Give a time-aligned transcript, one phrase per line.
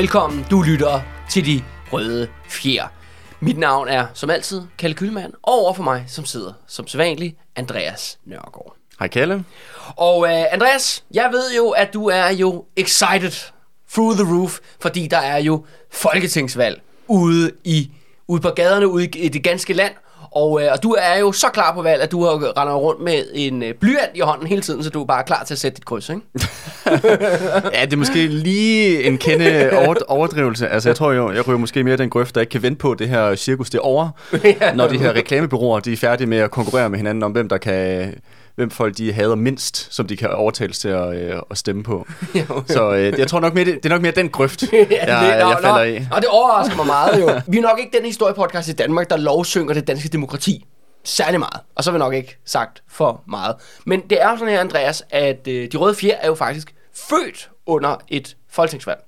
[0.00, 0.46] velkommen.
[0.50, 1.00] Du lytter
[1.30, 2.84] til De Røde Fjer.
[3.40, 7.36] Mit navn er, som altid, Kalle Kylmand, og over for mig, som sidder, som sædvanligt,
[7.56, 8.76] Andreas Nørgaard.
[8.98, 9.44] Hej Kalle.
[9.96, 13.52] Og uh, Andreas, jeg ved jo, at du er jo excited
[13.92, 17.90] through the roof, fordi der er jo folketingsvalg ude i
[18.28, 19.94] ude på gaderne ude i det ganske land,
[20.32, 23.00] og, øh, og du er jo så klar på valg, at du har render rundt
[23.00, 25.58] med en øh, blyant i hånden hele tiden, så du er bare klar til at
[25.58, 26.22] sætte dit kryds, ikke?
[27.78, 29.70] ja, det er måske lige en kende
[30.08, 30.68] overdrivelse.
[30.68, 32.94] Altså, jeg tror jo, jeg ryger måske mere den grøft, der ikke kan vente på,
[32.94, 34.08] det her cirkus det er over,
[34.44, 34.74] ja.
[34.74, 37.58] når de her reklamebyråer de er færdige med at konkurrere med hinanden om, hvem der
[37.58, 38.14] kan
[38.60, 42.06] hvem folk de hader mindst, som de kan overtales til at, øh, at stemme på.
[42.66, 44.86] Så øh, jeg tror nok mere, det, det er nok mere den grøft, ja, jeg,
[44.90, 45.96] det, jeg, jeg falder i.
[46.12, 47.40] Og det overrasker mig meget jo.
[47.46, 50.66] Vi er nok ikke den historiepodcast i Danmark, der lovsynger det danske demokrati
[51.04, 51.60] særlig meget.
[51.74, 53.56] Og så har vi nok ikke sagt for meget.
[53.86, 56.74] Men det er jo sådan her, Andreas, at øh, de røde fjer er jo faktisk
[56.94, 59.00] født under et folketingsvalg.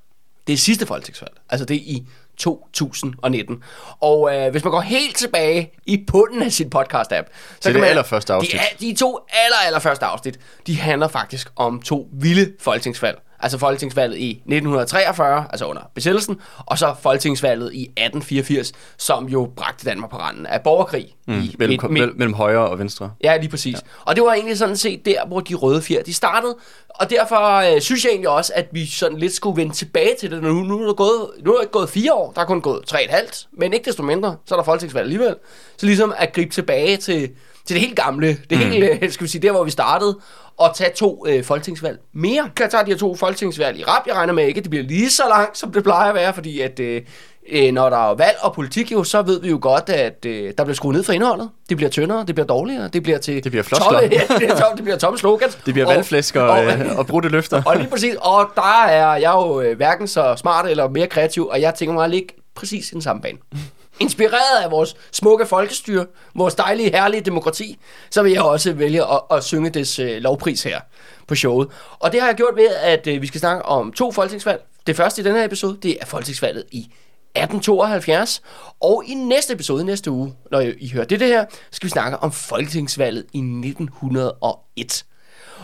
[0.47, 1.33] Det er sidste folketingsvalg.
[1.51, 2.07] Altså det er i
[2.43, 3.63] 2019.
[4.01, 7.27] Og øh, hvis man går helt tilbage i bunden af sin podcast-app,
[7.61, 8.61] så det kan man, allerførste afsnit.
[8.81, 14.19] De, de to aller, allerførste afsnit, de handler faktisk om to vilde folketingsvalg altså folketingsvalget
[14.19, 20.17] i 1943, altså under besættelsen, og så folketingsvalget i 1884, som jo bragte Danmark på
[20.17, 21.15] randen af borgerkrig.
[21.27, 23.11] Mm, i, mellem, midt, midt, mellem højre og venstre.
[23.25, 23.75] Ja, lige præcis.
[23.75, 23.81] Ja.
[24.05, 26.57] Og det var egentlig sådan set der, hvor de røde fjer, de startede,
[26.89, 30.31] og derfor øh, synes jeg egentlig også, at vi sådan lidt skulle vende tilbage til
[30.31, 30.43] det.
[30.43, 32.61] Nu, nu, er, der gået, nu er der ikke gået fire år, der er kun
[32.61, 35.35] gået tre et halvt, men ikke desto mindre, så er der folketingsvalg alligevel.
[35.77, 37.31] Så ligesom at gribe tilbage til,
[37.65, 38.73] til det helt gamle, det mm.
[38.73, 40.19] helt, skal vi sige, der hvor vi startede,
[40.63, 42.51] og tage to øh, folketingsvalg mere.
[42.57, 44.07] Kan jeg tage de her to folketingsvalg i rap?
[44.07, 46.35] Jeg regner med ikke, at det bliver lige så langt, som det plejer at være,
[46.35, 47.03] fordi at, øh,
[47.49, 50.53] øh, når der er valg og politik jo, så ved vi jo godt, at øh,
[50.59, 51.51] der bliver skruet ned for indholdet.
[51.69, 53.45] Det bliver tyndere, det bliver dårligere, det bliver til...
[53.45, 54.01] Det bliver floskler.
[54.03, 55.59] ja, det, bliver tom, det bliver tomme slogans.
[55.67, 57.63] Det bliver valgflæsk og, og, øh, og brudte løfter.
[57.67, 61.47] Og lige præcis, og der er jeg jo øh, hverken så smart eller mere kreativ,
[61.47, 63.39] og jeg tænker mig at ligge præcis i den samme bane
[64.03, 67.79] inspireret af vores smukke folkestyre, vores dejlige, herlige demokrati,
[68.11, 70.81] så vil jeg også vælge at, at synge des øh, lovpris her
[71.27, 71.69] på showet.
[71.99, 74.63] Og det har jeg gjort ved, at øh, vi skal snakke om to folketingsvalg.
[74.87, 78.43] Det første i denne her episode, det er folketingsvalget i 1872.
[78.81, 82.19] Og i næste episode, næste uge, når I hører det, det her, skal vi snakke
[82.19, 85.05] om folketingsvalget i 1901.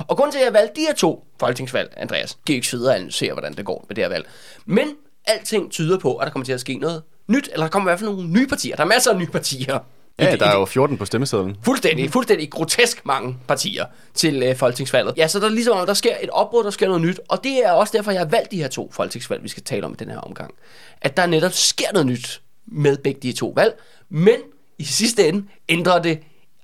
[0.08, 2.94] Og grunden til, at jeg valgte de her to folketingsvalg, Andreas, giver ikke sødt at
[2.94, 4.26] analysere, hvordan det går med det her valg.
[4.66, 4.88] Men
[5.24, 7.90] alting tyder på, at der kommer til at ske noget nyt, eller der kommer i
[7.90, 8.76] hvert fald nogle nye partier.
[8.76, 9.78] Der er masser af nye partier.
[10.18, 11.56] Ja, der er jo 14 på stemmesedlen.
[11.62, 13.84] Fuldstændig, fuldstændig grotesk mange partier
[14.14, 15.14] til øh, folketingsvalget.
[15.16, 17.66] Ja, så der er ligesom, der sker et opbrud, der sker noget nyt, og det
[17.66, 19.96] er også derfor, jeg har valgt de her to folketingsvalg, vi skal tale om i
[19.98, 20.54] den her omgang.
[21.00, 24.36] At der netop sker noget nyt med begge de to valg, men
[24.78, 26.18] i sidste ende ændrer det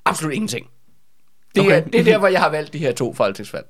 [0.04, 0.66] absolut ingenting.
[1.54, 1.82] Det, okay.
[1.82, 3.66] er, det er derfor, jeg har valgt de her to folketingsvalg.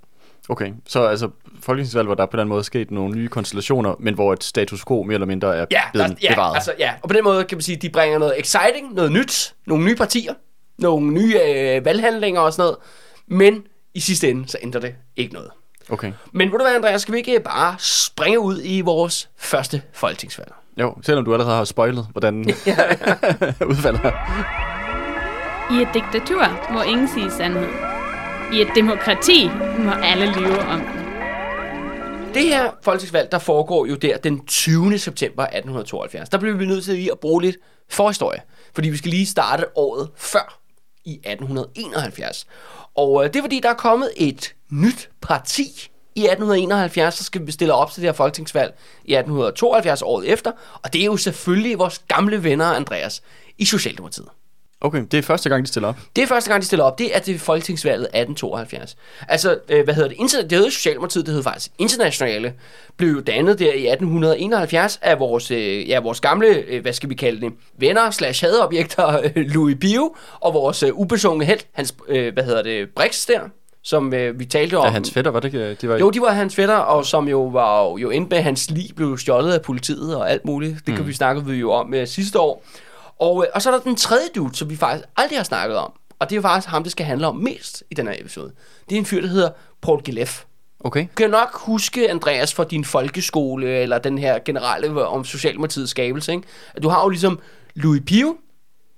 [0.49, 4.33] Okay, så altså folketingsvalg, hvor der på den måde sket nogle nye konstellationer, men hvor
[4.33, 6.55] et status quo mere eller mindre er ja, blevet der, ja, bevaret.
[6.55, 9.13] Altså, ja, og på den måde kan man sige, at de bringer noget exciting, noget
[9.13, 10.35] nyt, nogle nye partier,
[10.79, 12.77] nogle nye øh, valghandlinger og sådan noget,
[13.27, 13.63] men
[13.95, 15.51] i sidste ende, så ændrer det ikke noget.
[15.91, 16.13] Okay.
[16.33, 20.53] Men hvor du hvad, Andreas, skal vi ikke bare springe ud i vores første folketingsvalg?
[20.81, 22.45] Jo, selvom du allerede har spoilet, hvordan
[23.71, 24.13] udfaldet er.
[25.73, 27.94] I et diktatur må ingen sige sandhed.
[28.55, 29.49] I et demokrati
[29.79, 31.05] må alle lyve om den.
[32.35, 34.99] Det her folketingsvalg, der foregår jo der den 20.
[34.99, 36.29] september 1872.
[36.29, 37.57] Der bliver vi nødt til lige at bruge lidt
[37.91, 38.41] forhistorie,
[38.75, 40.59] fordi vi skal lige starte året før
[41.05, 42.47] i 1871.
[42.95, 47.47] Og øh, det er fordi, der er kommet et nyt parti i 1871, så skal
[47.47, 48.75] vi stille op til det her folketingsvalg
[49.05, 50.53] i 1872 året efter.
[50.83, 53.23] Og det er jo selvfølgelig vores gamle venner, Andreas,
[53.59, 54.29] i Socialdemokratiet.
[54.85, 55.97] Okay, det er første gang, de stiller op?
[56.17, 56.99] Det er første gang, de stiller op.
[56.99, 58.97] Det er til folketingsvalget 1872.
[59.29, 60.17] Altså, øh, hvad hedder det?
[60.19, 62.53] Internet, det hedder Socialdemokratiet, det hedder faktisk Internationale.
[62.97, 67.11] Blev jo dannet der i 1871 af vores, øh, ja, vores gamle, øh, hvad skal
[67.11, 71.95] vi kalde det, venner slash hadeobjekter, øh, Louis Bio, og vores øh, ubesungne held, hans,
[72.09, 73.41] øh, hvad hedder det, Brix der,
[73.83, 74.85] som øh, vi talte om.
[74.85, 75.75] Ja, hans fætter, var det ikke?
[75.75, 75.99] De var...
[75.99, 79.19] Jo, de var hans fætter, og som jo var jo endte med, hans lig blev
[79.19, 80.75] stjålet af politiet og alt muligt.
[80.75, 80.97] Det mm.
[80.97, 82.65] kan vi snakke vi jo om øh, sidste år.
[83.19, 85.77] Og, øh, og så er der den tredje dude, som vi faktisk aldrig har snakket
[85.79, 85.93] om.
[86.19, 88.53] Og det er faktisk ham, det skal handle om mest i den her episode.
[88.89, 89.51] Det er en fyr, der hedder
[89.83, 90.45] Paul Gilef.
[90.81, 91.01] Okay.
[91.03, 96.33] Du kan nok huske, Andreas, fra din folkeskole, eller den her generelle om Socialdemokratiets skabelse.
[96.33, 96.45] Ikke?
[96.83, 97.39] Du har jo ligesom
[97.75, 98.37] Louis Pio,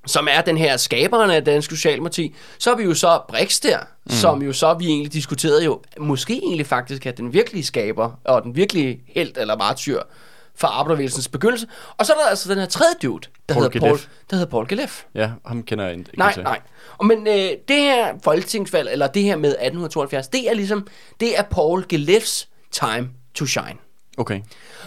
[0.07, 2.35] som er den her skaberen af Dansk Socialdemokrati.
[2.59, 4.11] Så har vi jo så Brix der, mm.
[4.11, 8.43] som jo så vi egentlig diskuterede jo, måske egentlig faktisk er den virkelige skaber, og
[8.43, 10.01] den virkelige held eller martyr
[10.57, 11.67] fra arbejdervægelsens begyndelse.
[11.97, 13.99] Og så er der altså den her tredje dude, der, Paul hedder, Paul,
[14.31, 15.05] der hedder Paul Gelef.
[15.15, 16.43] Ja, ham kender jeg ikke Nej, til.
[16.43, 16.61] nej.
[16.99, 17.35] Og men øh,
[17.69, 20.87] det her folketingsvalg, eller det her med 1872, det er ligesom,
[21.21, 23.77] det er Paul Gelefs time to shine.
[24.19, 24.41] Okay.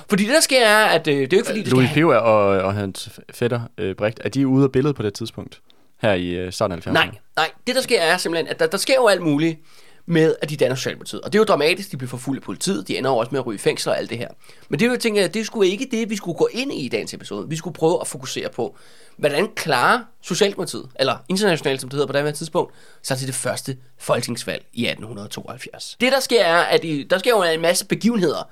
[0.09, 2.09] Fordi det, der sker, er, at øh, det er jo ikke fordi, det Louis Pio
[2.09, 5.61] og, og hans fætter, øh, Brecht, er de ude af billedet på det tidspunkt?
[6.01, 6.91] Her i øh, starten af 70'erne?
[6.91, 7.51] Nej, nej.
[7.67, 9.59] Det, der sker, er simpelthen, at der, der sker jo alt muligt
[10.09, 11.21] med, at de danner Socialdemokratiet.
[11.21, 13.39] Og det er jo dramatisk, de bliver forfulgt af politiet, de ender jo også med
[13.39, 14.27] at ryge i fængsel og alt det her.
[14.69, 16.85] Men det er jo, jeg tænker, det skulle ikke det, vi skulle gå ind i
[16.85, 17.49] i dagens episode.
[17.49, 18.75] Vi skulle prøve at fokusere på,
[19.17, 22.73] hvordan klarer Socialdemokratiet, eller internationalt, som det hedder på det her tidspunkt,
[23.03, 25.97] sig til det første folketingsvalg i 1872.
[26.01, 28.49] Det, der sker, er, at i, der sker jo en masse begivenheder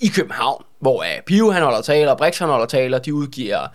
[0.00, 3.68] i København, hvor uh, Pio han holder taler, Brix han holder taler, de udgiver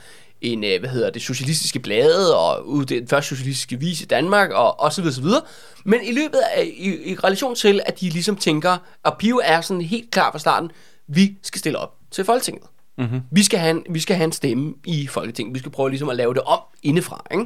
[0.43, 4.51] en, øh, hvad hedder det, socialistiske blade, og ud den første socialistiske vis i Danmark,
[4.51, 5.41] og, og så videre, så videre.
[5.85, 9.61] Men i løbet af, i, i relation til, at de ligesom tænker, og Pio er
[9.61, 10.71] sådan helt klar fra starten,
[11.07, 12.63] vi skal stille op til Folketinget.
[12.97, 13.21] Mm-hmm.
[13.31, 15.53] Vi, skal have en, vi skal have en stemme i Folketinget.
[15.53, 17.45] Vi skal prøve ligesom at lave det om indefra, ikke?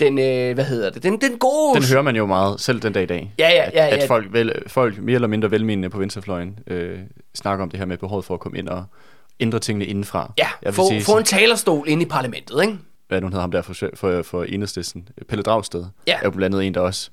[0.00, 1.74] Den, øh, hvad hedder det, den, den gode...
[1.74, 3.32] Den hører man jo meget, selv den dag i dag.
[3.38, 3.96] Ja, ja, at, ja, ja.
[3.96, 6.98] At folk, vel, folk mere eller mindre velmenende på venstrefløjen øh,
[7.34, 8.84] snakker om det her med behovet for at komme ind og
[9.40, 10.32] ændre tingene indenfra.
[10.38, 12.78] Ja, få, sige, få en talerstol inde i parlamentet, ikke?
[13.08, 16.14] hvad nu hedder ham der for, for, for enhedslisten, Pelle Dragsted, Ja.
[16.16, 17.10] er jo blandt andet en, der også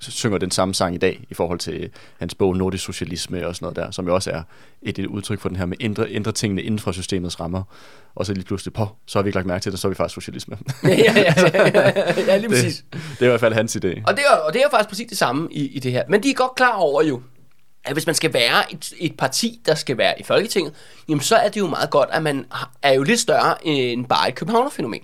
[0.00, 3.64] synger den samme sang i dag, i forhold til hans bog Nordisk Socialisme og sådan
[3.64, 4.42] noget der, som jo også er
[4.82, 7.62] et, et udtryk for den her med ændre, ændre tingene inden for systemets rammer.
[8.14, 9.90] Og så lige pludselig, på, så har vi ikke lagt mærke til det, så er
[9.90, 10.58] vi faktisk socialisme.
[10.84, 11.34] ja, ja, ja,
[11.74, 11.92] ja,
[12.26, 12.84] ja, lige præcis.
[12.92, 14.02] det, det er i hvert fald hans idé.
[14.06, 16.02] Og det, er, og det er faktisk præcis det samme i, i det her.
[16.08, 17.22] Men de er godt klar over jo,
[17.84, 20.74] at hvis man skal være et, et parti, der skal være i Folketinget,
[21.08, 22.46] jamen så er det jo meget godt, at man
[22.82, 25.00] er jo lidt større end bare et københavnerfænomen.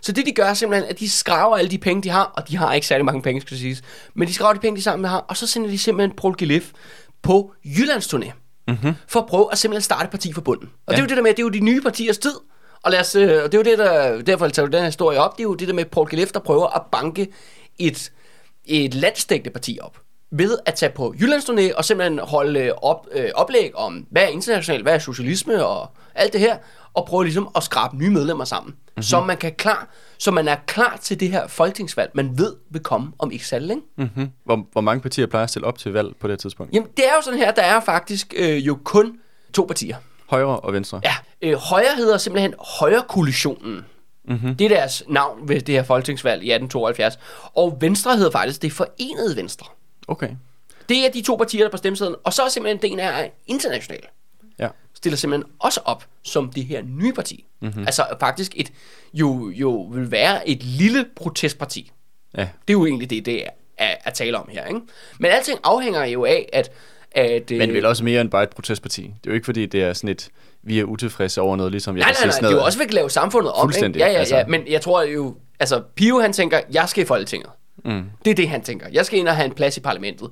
[0.00, 2.56] Så det de gør simpelthen, at de skraver alle de penge, de har, og de
[2.56, 3.82] har ikke særlig mange penge, skal det siges,
[4.14, 6.70] men de skraver de penge, de sammen har, og så sender de simpelthen Paul Gilif
[7.22, 8.32] på Jyllandsturné,
[8.68, 8.94] mm-hmm.
[9.08, 10.70] for at prøve at simpelthen starte parti fra bunden.
[10.86, 10.96] Og ja.
[10.96, 12.34] det er jo det der med, det er jo de nye partiers tid,
[12.82, 14.86] og, lad os, øh, og det er jo det, der, derfor jeg tager den her
[14.86, 17.28] historie op, det er jo det der med Paul Gilif, der prøver at banke
[17.78, 18.12] et,
[18.64, 19.98] et landstækkende parti op
[20.30, 24.26] ved at tage på Jyllandsturné og simpelthen holde øh, op, øh, oplæg om, hvad er
[24.26, 26.56] internationalt, hvad er socialisme og alt det her,
[26.94, 29.02] og prøve ligesom at skrabe nye medlemmer sammen, mm-hmm.
[29.02, 29.88] så man kan klar,
[30.18, 33.58] så man er klar til det her folketingsvalg, man ved vil komme om ikke så
[33.58, 33.82] længe.
[33.96, 34.02] Mm.
[34.02, 34.30] Mm-hmm.
[34.44, 36.74] Hvor, hvor mange partier plejer at stille op til valg på det her tidspunkt?
[36.74, 39.18] Jamen, det er jo sådan her, der er faktisk øh, jo kun
[39.54, 39.96] to partier.
[40.30, 41.00] Højre og venstre?
[41.04, 43.84] Ja, øh, Højre hedder simpelthen Højre-koalitionen.
[44.28, 44.56] Mm-hmm.
[44.56, 47.18] Det er deres navn ved det her folketingsvalg i 1872.
[47.54, 49.66] Og Venstre hedder faktisk det forenede Venstre.
[50.08, 50.30] Okay.
[50.88, 52.16] Det er de to partier, der er på stemmesedlen.
[52.24, 54.00] Og så er simpelthen den er international.
[54.58, 54.68] Ja.
[54.94, 57.44] Stiller simpelthen også op som det her nye parti.
[57.60, 57.68] Mhm.
[57.68, 57.86] Mm-hmm.
[57.86, 58.72] Altså faktisk et,
[59.14, 61.92] jo, jo vil være et lille protestparti.
[62.36, 62.40] Ja.
[62.40, 64.64] Det er jo egentlig det, det er at, at tale om her.
[64.66, 64.80] Ikke?
[65.18, 66.70] Men alting afhænger jo af, at...
[67.12, 69.02] at Men øh, vel også mere end bare et protestparti.
[69.02, 70.28] Det er jo ikke fordi, det er sådan et,
[70.62, 72.78] vi er utilfredse over noget, ligesom jeg Nej, kan nej, nej, det er jo også
[72.78, 73.66] ved at lave samfundet om.
[73.66, 74.06] Fuldstændig, Ikke?
[74.06, 74.36] Ja, ja, altså.
[74.36, 75.36] ja, men jeg tror jo...
[75.60, 77.50] Altså, Pio han tænker, jeg skal i Folketinget.
[77.84, 78.04] Mm.
[78.24, 78.86] Det er det, han tænker.
[78.92, 80.30] Jeg skal ind og have en plads i parlamentet.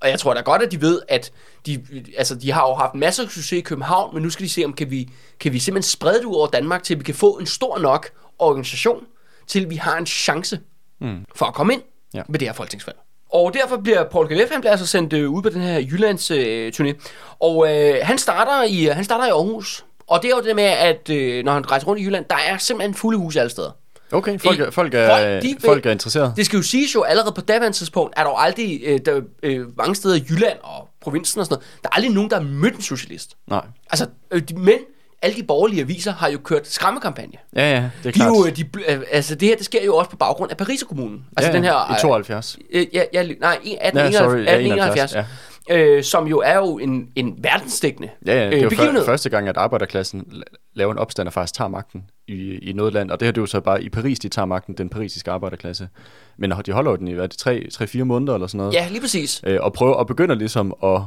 [0.00, 1.32] Og jeg tror da godt, at de ved, at
[1.66, 1.84] de,
[2.16, 4.64] altså, de har jo haft masser af succes i København, men nu skal de se,
[4.64, 5.08] om kan vi,
[5.40, 8.10] kan vi simpelthen sprede det ud over Danmark, til vi kan få en stor nok
[8.38, 9.04] organisation,
[9.46, 10.60] til vi har en chance
[11.00, 11.24] mm.
[11.34, 11.82] for at komme ind
[12.14, 12.22] Ja.
[12.28, 12.96] ved det her folketingsvalg.
[13.32, 16.30] Og derfor bliver Paul Galef, han bliver altså sendt øh, ud på den her Jyllands
[16.30, 16.92] øh, turné.
[17.40, 19.84] Og øh, han, starter i, han starter i Aarhus.
[20.06, 22.36] Og det er jo det med, at øh, når han rejser rundt i Jylland, der
[22.36, 23.70] er simpelthen fulde hus alle steder.
[24.12, 26.32] Okay, folk, Ikke- folk, er, folk, de folk er interesseret.
[26.36, 29.20] Det skal jo siges jo allerede på daværende tidspunkt, er der jo aldrig, øh, der,
[29.42, 32.36] øh, mange steder i Jylland og provinsen og sådan noget, der er aldrig nogen, der
[32.36, 33.36] har mødt en socialist.
[33.46, 33.64] Nej.
[33.90, 34.78] Altså, øh, de, men
[35.22, 37.32] alle de borgerlige aviser har jo kørt skræmmekampagne.
[37.56, 38.28] Ja, ja, det er De er klart.
[38.28, 41.24] jo, øh, de, øh, altså det her, det sker jo også på baggrund af Pariserkommunen.
[41.36, 41.96] Altså ja, den her...
[41.98, 42.58] I 72.
[42.70, 45.24] Øh, ja, ja, nej, i Ja, sorry, 1871, ja, 1871 ja.
[45.70, 49.04] Øh, som jo er jo en, en verdensdækkende Ja, ja, det er øh, begivenhed.
[49.04, 52.72] før, første gang, at arbejderklassen la- laver en opstand og faktisk tager magten i, i
[52.72, 53.10] noget land.
[53.10, 55.30] Og det her det er jo så bare i Paris, de tager magten, den parisiske
[55.30, 55.88] arbejderklasse.
[56.38, 58.74] Men de holder jo den i hvad, det, 3-4 måneder eller sådan noget.
[58.74, 59.40] Ja, lige præcis.
[59.46, 61.00] Øh, og prøver og begynder ligesom at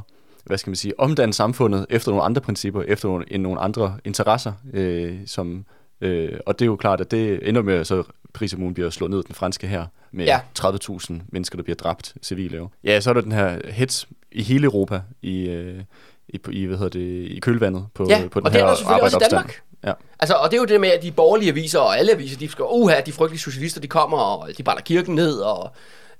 [0.46, 4.54] hvad skal man sige, omdanne samfundet efter nogle andre principper, efter nogle, nogle andre interesser,
[4.74, 5.66] øh, som,
[6.02, 8.04] øh, og det er jo klart, at det ender med, at så
[8.34, 10.40] Paris-kommunen bliver slået ned den franske her med Ja.
[10.64, 10.70] ja.
[10.70, 12.58] 30.000 mennesker, der bliver dræbt civile.
[12.58, 12.70] jo.
[12.84, 15.84] Ja, så er der den her hets i hele Europa, i, øh,
[16.30, 18.70] i, i, hvad hedder det, i kølvandet på, Ja, på den og det er her
[18.70, 19.32] der selvfølgelig også i arbejderopstand.
[19.32, 19.62] Danmark.
[19.84, 19.94] Ja.
[20.20, 22.50] Altså, og det er jo det med, at de borgerlige aviser og alle aviser, de
[22.50, 25.72] skal, uha, de frygtelige socialister, de kommer, og de brænder kirken ned, og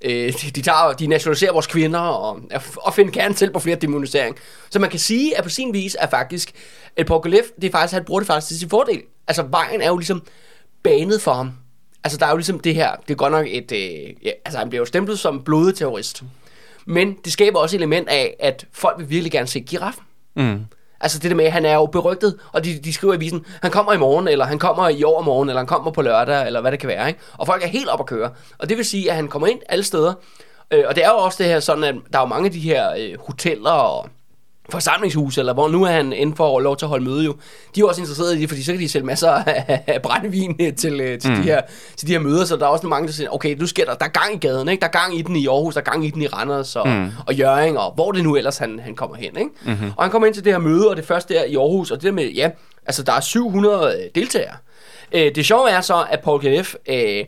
[0.04, 2.40] øh, de, de, tager, de nationaliserer vores kvinder, og,
[2.76, 4.36] og finder gerne selv på flere demonisering.
[4.70, 6.52] Så man kan sige, at på sin vis er faktisk,
[6.96, 9.00] at Paul Galeff, det er faktisk, han bruger det faktisk til sin fordel.
[9.28, 10.22] Altså, vejen er jo ligesom
[10.82, 11.52] banet for ham.
[12.04, 14.58] Altså, der er jo ligesom det her, det er godt nok et, øh, ja, altså,
[14.58, 16.22] han bliver jo stemplet som blodet terrorist.
[16.86, 20.04] Men det skaber også et element af, at folk vil virkelig gerne se giraffen.
[20.36, 20.64] Mm.
[21.00, 23.46] Altså det der med, at han er jo berygtet, og de, de skriver i avisen,
[23.62, 26.60] han kommer i morgen, eller han kommer i overmorgen, eller han kommer på lørdag, eller
[26.60, 27.08] hvad det kan være.
[27.08, 27.20] Ikke?
[27.38, 28.30] Og folk er helt op at køre.
[28.58, 30.14] Og det vil sige, at han kommer ind alle steder.
[30.70, 32.52] Øh, og det er jo også det her sådan, at der er jo mange af
[32.52, 34.08] de her øh, hoteller og
[34.70, 37.34] forsamlingshus, eller hvor nu er han inden for lov til at holde møde jo.
[37.74, 39.30] De er også interesserede i det, fordi så kan de sælge masser
[39.86, 41.36] af brændevin øh, til, øh, til, mm.
[41.36, 41.60] de her,
[41.96, 43.94] til de her møder, så der er også mange, der siger, okay, nu sker der,
[43.94, 44.80] der er gang i gaden, ikke?
[44.80, 46.88] der er gang i den i Aarhus, der er gang i den i Randers og,
[46.88, 47.10] mm.
[47.26, 49.36] og Jørgen, og hvor det nu ellers han, han kommer hen.
[49.36, 49.50] Ikke?
[49.64, 49.92] Mm-hmm.
[49.96, 51.96] Og han kommer ind til det her møde, og det første der i Aarhus, og
[51.96, 52.50] det der med, ja,
[52.86, 54.56] altså der er 700 øh, deltagere.
[55.12, 56.74] det sjove er så, at Paul Kf.
[56.88, 57.24] Øh,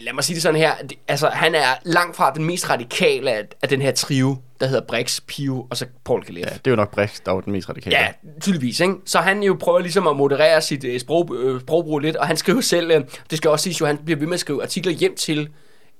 [0.00, 0.72] lad mig sige det sådan her,
[1.08, 4.82] altså han er langt fra den mest radikale af, af den her trio, der hedder
[4.88, 6.44] Brix, Pio og så Paul Kalef.
[6.44, 7.96] Ja, det er jo nok Brix, der var den mest radikale.
[7.96, 8.08] Ja,
[8.40, 8.80] tydeligvis.
[8.80, 8.94] Ikke?
[9.04, 12.36] Så han jo prøver ligesom at moderere sit uh, sprog, uh, sprogbrug lidt, og han
[12.36, 14.92] skriver selv, uh, det skal også siges jo, han bliver ved med at skrive artikler
[14.92, 15.48] hjem til,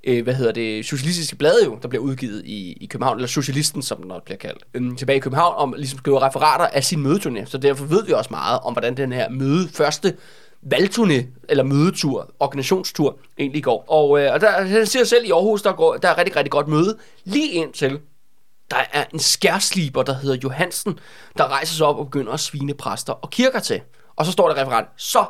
[0.08, 3.82] uh, hvad hedder det, Socialistiske Blade jo, der bliver udgivet i, i København, eller Socialisten,
[3.82, 7.06] som den også bliver kaldt, um, tilbage i København, om ligesom skriver referater af sin
[7.06, 7.44] mødeturné.
[7.44, 10.14] Så derfor ved vi også meget om, hvordan den her møde, første
[10.74, 13.84] valgturné, eller mødetur, organisationstur, egentlig går.
[13.88, 16.50] Og, øh, og der, han siger selv i Aarhus, der, går, der er rigtig, rigtig
[16.50, 17.98] godt møde, lige indtil
[18.70, 20.98] der er en skærsliber, der hedder Johansen,
[21.38, 23.80] der rejser sig op og begynder at svine præster og kirker til.
[24.16, 25.24] Og så står der referat, så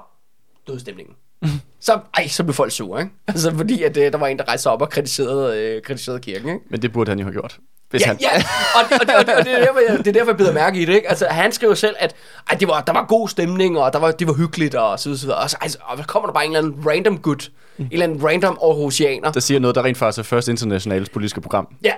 [0.66, 1.14] døde stemningen.
[1.81, 3.12] så, ej, så blev folk sure, ikke?
[3.26, 6.21] Altså, fordi at, øh, der var en, der rejste sig op og kritiserede, øh, kritiserede
[6.21, 6.61] kirken, ikke?
[6.71, 7.59] Men det burde han jo have gjort.
[7.90, 8.16] Hvis ja, han...
[8.21, 8.28] ja,
[8.75, 10.81] og, og, det, og, og det, er derfor, jeg, det er derfor, jeg bider mærke
[10.81, 10.95] i det.
[10.95, 11.09] Ikke?
[11.09, 12.14] Altså, han skriver selv, at
[12.50, 15.09] ej, det var, der var god stemning, og der var, det var hyggeligt, og så
[15.09, 15.37] videre.
[15.37, 17.85] Og så, altså, og så kommer der bare en eller anden random gut, mm.
[17.85, 19.33] en eller anden random Aarhusianer.
[19.33, 21.69] Der siger noget, der rent faktisk er første internationale politiske program.
[21.85, 21.93] Ja,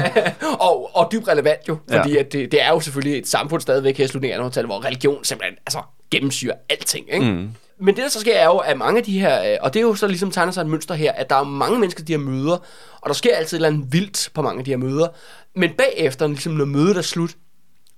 [0.68, 2.20] og, og dybt relevant jo, fordi ja.
[2.20, 5.24] at det, det er jo selvfølgelig et samfund stadigvæk her i slutningen af hvor religion
[5.24, 5.78] simpelthen altså,
[6.10, 7.06] gennemsyrer alting.
[7.12, 7.26] Ikke?
[7.26, 7.48] Mm.
[7.80, 9.80] Men det, der så sker, er jo, at mange af de her, øh, og det
[9.80, 12.12] er jo så ligesom tegner sig et mønster her, at der er mange mennesker, de
[12.12, 12.56] her møder,
[13.00, 15.08] og der sker altid et eller andet vildt på mange af de her møder.
[15.54, 17.36] Men bagefter, ligesom når mødet er slut,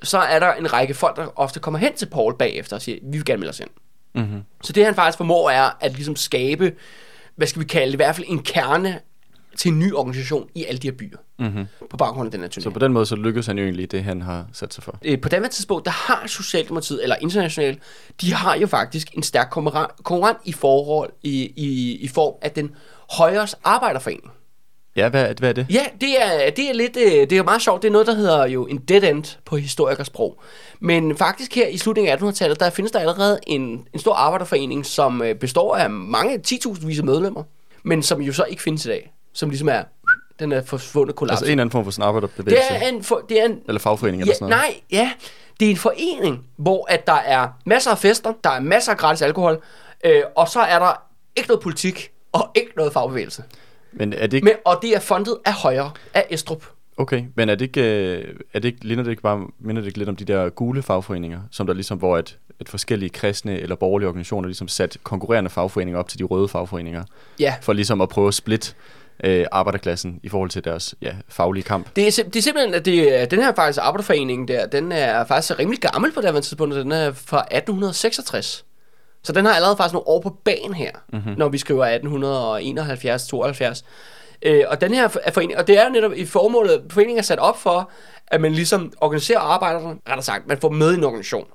[0.02, 2.98] så er der en række folk, der ofte kommer hen til Paul bagefter og siger,
[3.02, 3.70] vi vil gerne melde os ind.
[4.14, 4.42] Mm-hmm.
[4.62, 6.72] Så det han faktisk formår er at ligesom skabe,
[7.36, 9.00] hvad skal vi kalde det, i hvert fald en kerne
[9.58, 11.18] til en ny organisation i alle de her byer.
[11.38, 11.66] Mm-hmm.
[11.90, 12.60] På baggrund af den her turné.
[12.60, 14.98] Så på den måde, så lykkes han jo egentlig det, han har sat sig for.
[15.04, 17.78] Øh, på den tidspunkt, der har Socialdemokratiet, eller internationalt,
[18.20, 22.70] de har jo faktisk en stærk konkurrent i forhold i, i, i form af den
[23.10, 24.30] højres arbejderforening.
[24.96, 25.66] Ja, hvad, hvad er det?
[25.70, 27.82] Ja, det er, det er lidt, øh, det er meget sjovt.
[27.82, 30.40] Det er noget, der hedder jo en dead end på historikersprog.
[30.80, 34.86] Men faktisk her i slutningen af 1800-tallet, der findes der allerede en, en stor arbejderforening,
[34.86, 37.42] som øh, består af mange 10.000 vis af medlemmer,
[37.82, 39.12] men som jo så ikke findes i dag.
[39.36, 39.82] Som ligesom er,
[40.38, 41.40] den er forsvundet kollaps.
[41.40, 42.74] Altså en anden form for sådan arbejderbevægelse?
[42.74, 44.62] Det er en, for, det er en eller fagforening ja, eller sådan noget?
[44.62, 45.12] Nej, ja.
[45.60, 48.98] Det er en forening, hvor at der er masser af fester, der er masser af
[48.98, 49.62] gratis alkohol,
[50.04, 51.02] øh, og så er der
[51.36, 53.42] ikke noget politik og ikke noget fagbevægelse.
[53.92, 54.44] Men er det ikke...
[54.44, 56.64] Men, og det er fundet af højre, af Estrup.
[56.96, 59.86] Okay, men er det ikke, øh, er det ikke, linder det ikke bare, minder det
[59.86, 63.60] ikke lidt om de der gule fagforeninger, som der ligesom, hvor et, et forskellige kristne
[63.60, 67.04] eller borgerlige organisationer ligesom sat konkurrerende fagforeninger op til de røde fagforeninger?
[67.40, 67.54] Ja.
[67.62, 68.74] For ligesom at prøve at splitte
[69.24, 71.96] øh, arbejderklassen i forhold til deres ja, faglige kamp.
[71.96, 75.58] Det er, det er simpelthen, at det, den her faktisk arbejderforening der, den er faktisk
[75.58, 78.64] rimelig gammel på det her tidspunkt, den er fra 1866.
[79.22, 81.34] Så den har allerede faktisk nogle år på banen her, mm-hmm.
[81.36, 81.98] når vi skriver
[83.74, 83.84] 1871-72.
[84.42, 87.38] Øh, og den her er forening, og det er netop i formålet, foreningen er sat
[87.38, 87.90] op for,
[88.26, 91.46] at man ligesom organiserer arbejderne, rettere sagt, man får med i en organisation,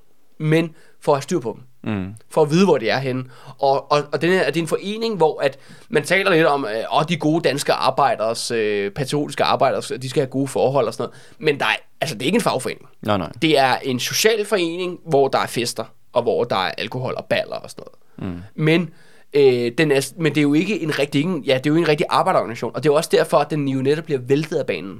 [0.41, 1.93] men for at have styr på dem.
[1.93, 2.13] Mm.
[2.29, 3.23] For at vide, hvor de er henne.
[3.59, 6.65] Og, og, og den er, det er en forening, hvor at man taler lidt om,
[6.65, 11.03] øh, de gode danske arbejders, øh, patriotiske arbejders, de skal have gode forhold og sådan
[11.03, 11.21] noget.
[11.39, 12.89] Men der er, altså, det er ikke en fagforening.
[13.01, 13.31] Nej, nej.
[13.41, 17.25] Det er en social forening, hvor der er fester og hvor der er alkohol og
[17.25, 17.83] baller og sådan
[18.19, 18.33] noget.
[18.33, 18.41] Mm.
[18.55, 18.89] Men,
[19.33, 21.87] øh, den er, men det er jo ikke en rigtig, ja, det er jo en
[21.87, 24.99] rigtig arbejderorganisation, og det er også derfor, at den jo netop bliver væltet af banen.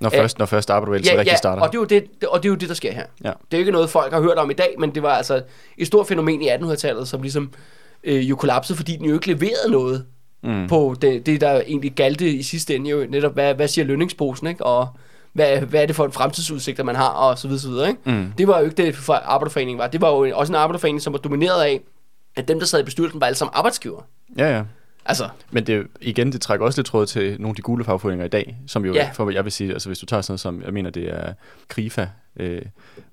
[0.00, 1.62] Når først, Æh, når først arbejderbevægelsen ja, rigtig ja, starter.
[1.62, 3.04] og det, er jo det, og det er jo det, der sker her.
[3.24, 3.28] Ja.
[3.28, 5.42] Det er jo ikke noget, folk har hørt om i dag, men det var altså
[5.78, 7.52] et stort fænomen i 1800-tallet, som ligesom
[8.04, 10.04] øh, jo kollapsede, fordi den jo ikke leverede noget
[10.42, 10.68] mm.
[10.68, 12.90] på det, det, der egentlig galte i sidste ende.
[12.90, 14.64] Jo netop, hvad, hvad siger lønningsposen, ikke?
[14.64, 14.88] Og
[15.32, 18.00] hvad, hvad er det for en fremtidsudsigter, man har, og så videre, så videre ikke?
[18.04, 18.32] Mm.
[18.38, 19.86] Det var jo ikke det, for arbejderforeningen var.
[19.86, 21.80] Det var jo også en arbejderforening, som var domineret af,
[22.36, 24.02] at dem, der sad i bestyrelsen, var alle sammen arbejdsgiver.
[24.38, 24.62] Ja, ja.
[25.08, 25.28] Altså.
[25.50, 28.28] Men det, igen, det trækker også lidt tråd til nogle af de gule fagforeninger i
[28.28, 29.10] dag, som jo, ja.
[29.14, 31.32] for jeg vil sige, altså hvis du tager sådan noget som, jeg mener, det er
[31.68, 32.62] KRIFA, øh,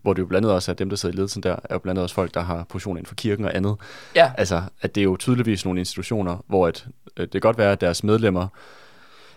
[0.02, 1.80] hvor det jo blandt andet også er dem, der sidder i ledelsen der, er jo
[1.80, 3.76] blandt andet også folk, der har position inden for kirken og andet.
[4.16, 4.32] Ja.
[4.38, 6.88] Altså, at det er jo tydeligvis nogle institutioner, hvor at,
[7.18, 8.48] øh, det kan godt være, at deres medlemmer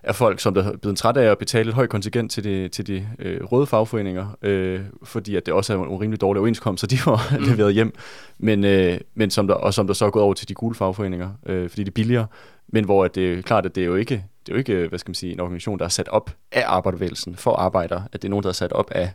[0.09, 2.69] er folk, som der er blevet træt af at betale et højt kontingent til de,
[2.69, 6.81] til de øh, røde fagforeninger, øh, fordi at det også er en rimelig dårlig overenskomst,
[6.81, 7.45] så de får mm.
[7.45, 7.95] leveret hjem,
[8.39, 10.75] men, øh, men som der, og som der så er gået over til de gule
[10.75, 12.27] fagforeninger, øh, fordi det er billigere,
[12.69, 14.89] men hvor at det er klart, at det er jo ikke, det er jo ikke
[14.89, 18.23] hvad skal man sige, en organisation, der er sat op af arbejdervægelsen for arbejdere, at
[18.23, 19.11] det er nogen, der er sat op af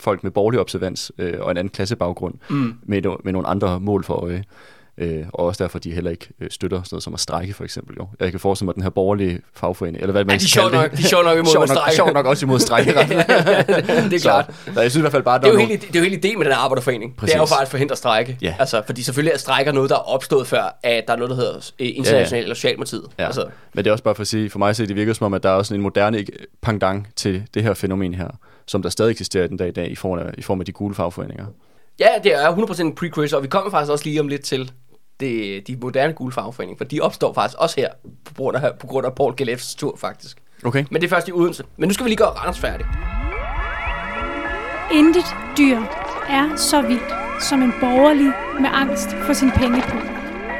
[0.00, 2.74] folk med borgerlig observans øh, og en anden klassebaggrund mm.
[2.82, 4.44] med, med nogle andre mål for øje.
[4.98, 7.64] Øh, og også derfor, de heller ikke øh, støtter sådan noget som at strække, for
[7.64, 7.96] eksempel.
[8.00, 8.08] Jo.
[8.20, 10.62] Jeg kan forestille mig, at den her borgerlige fagforening, eller hvad man Ja, de skal
[10.62, 10.98] nok, det.
[10.98, 13.16] de er sjovt nok imod Sjovt at nok, sjovt nok også imod strækkeretten.
[14.10, 14.46] det er klart.
[14.64, 15.80] Så, så jeg synes i hvert fald bare, at Det der er, jo er hele,
[15.80, 17.16] det er jo hele ideen med den her arbejderforening.
[17.16, 17.32] Præcis.
[17.32, 18.38] Det er jo faktisk at forhindre strejke.
[18.42, 18.54] Ja.
[18.58, 21.36] Altså, fordi selvfølgelig er strækker noget, der er opstået før, at der er noget, der
[21.36, 23.04] hedder øh, international eller socialdemokratiet.
[23.18, 23.26] Ja.
[23.26, 25.12] Altså, Men det er også bare for at sige, for mig at se, det virker
[25.12, 26.24] som om, at der er også en moderne
[26.62, 28.28] pendant til det her fænomen her,
[28.66, 30.72] som der stadig eksisterer den dag i dag i form af, i form af de
[30.72, 31.46] gule fagforeninger.
[32.00, 34.72] ja, det er 100% en precursor, og vi kommer faktisk også lige om lidt til
[35.20, 37.88] det, de moderne gule fagforeninger, for de opstår faktisk også her,
[38.24, 40.42] på grund af, på grund af Paul Gelefs tur faktisk.
[40.64, 40.84] Okay.
[40.90, 41.64] Men det er først i Odense.
[41.76, 42.86] Men nu skal vi lige gøre Randers færdig.
[44.92, 45.24] Intet
[45.58, 45.78] dyr
[46.28, 50.02] er så vildt som en borgerlig med angst for sin pengepung.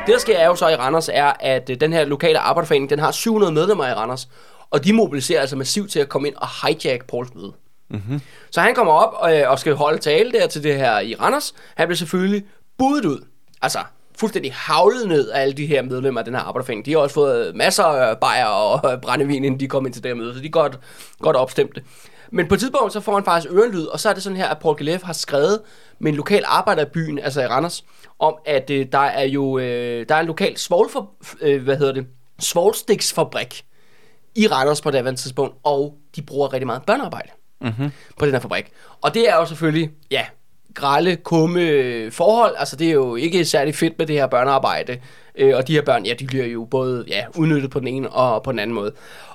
[0.06, 2.90] Det, der sker er jo så i Randers, er, at øh, den her lokale arbejderforening,
[2.90, 4.28] den har 700 medlemmer i Randers,
[4.70, 7.52] og de mobiliserer altså massivt til at komme ind og hijack Pauls møde.
[7.90, 8.20] Mm-hmm.
[8.50, 11.14] Så han kommer op og, øh, og skal holde tale der til det her i
[11.14, 11.54] Randers.
[11.76, 12.44] Han bliver selvfølgelig
[12.78, 13.24] budet ud.
[13.62, 13.78] Altså,
[14.18, 16.86] fuldstændig havlet ned af alle de her medlemmer af den her arbejderforening.
[16.86, 20.02] De har også fået masser af bajer og øh, brændevin, inden de kom ind til
[20.02, 20.78] det her møde, så de er godt,
[21.18, 21.82] godt opstemte.
[22.30, 24.48] Men på et tidspunkt, så får han faktisk ørenlyd, og så er det sådan her,
[24.48, 25.60] at Paul Gelef har skrevet
[25.98, 27.84] med en lokal arbejder i byen, altså i Randers,
[28.18, 31.92] om at øh, der er jo øh, der er en lokal svovlfor, øh, hvad hedder
[31.92, 32.06] det,
[32.40, 33.64] svovlstiksfabrik
[34.34, 37.30] i Randers på det tidspunkt, og de bruger rigtig meget børnearbejde
[37.60, 37.90] mm-hmm.
[38.18, 38.70] på den her fabrik.
[39.02, 40.26] Og det er jo selvfølgelig, ja,
[40.74, 42.54] grælde, kumme forhold.
[42.58, 44.98] Altså, det er jo ikke særlig fedt med det her børnearbejde.
[45.38, 48.10] Øh, og de her børn, ja, de bliver jo både ja, udnyttet på den ene
[48.10, 48.92] og på den anden måde.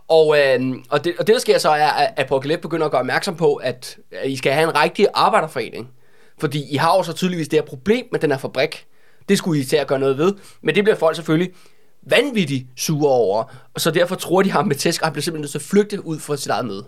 [0.08, 3.00] Og, øh, og, det, og det, der sker så, er, at Apocalypse begynder at gøre
[3.00, 5.90] opmærksom på, at, at I skal have en rigtig arbejderforening.
[6.40, 8.86] Fordi I har jo så tydeligvis det her problem med den her fabrik.
[9.30, 10.34] Det skulle I til at gøre noget ved.
[10.62, 11.54] Men det bliver folk selvfølgelig
[12.04, 13.44] vanvittigt sure over.
[13.74, 15.64] Og så derfor tror de ham med tæsk, og han bliver simpelthen nødt til at
[15.64, 16.86] flygte ud fra sit eget møde.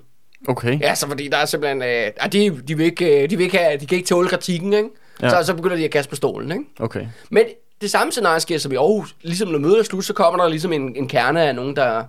[0.48, 0.80] Okay.
[0.82, 1.82] Ja, så fordi der er simpelthen...
[1.82, 4.28] Øh, ah, de, de, vil ikke, øh, de, vil ikke have, de kan ikke tåle
[4.28, 4.90] kritikken, ikke?
[5.22, 5.26] Ja.
[5.26, 5.42] Ja.
[5.42, 6.64] Så, så begynder de at kaste på stolen, ikke?
[6.80, 7.06] Okay.
[7.30, 7.44] Men
[7.82, 9.16] det samme scenarie sker som i Aarhus.
[9.22, 12.04] Ligesom når mødet er slut, så kommer der ligesom en, en kerne af nogen, der,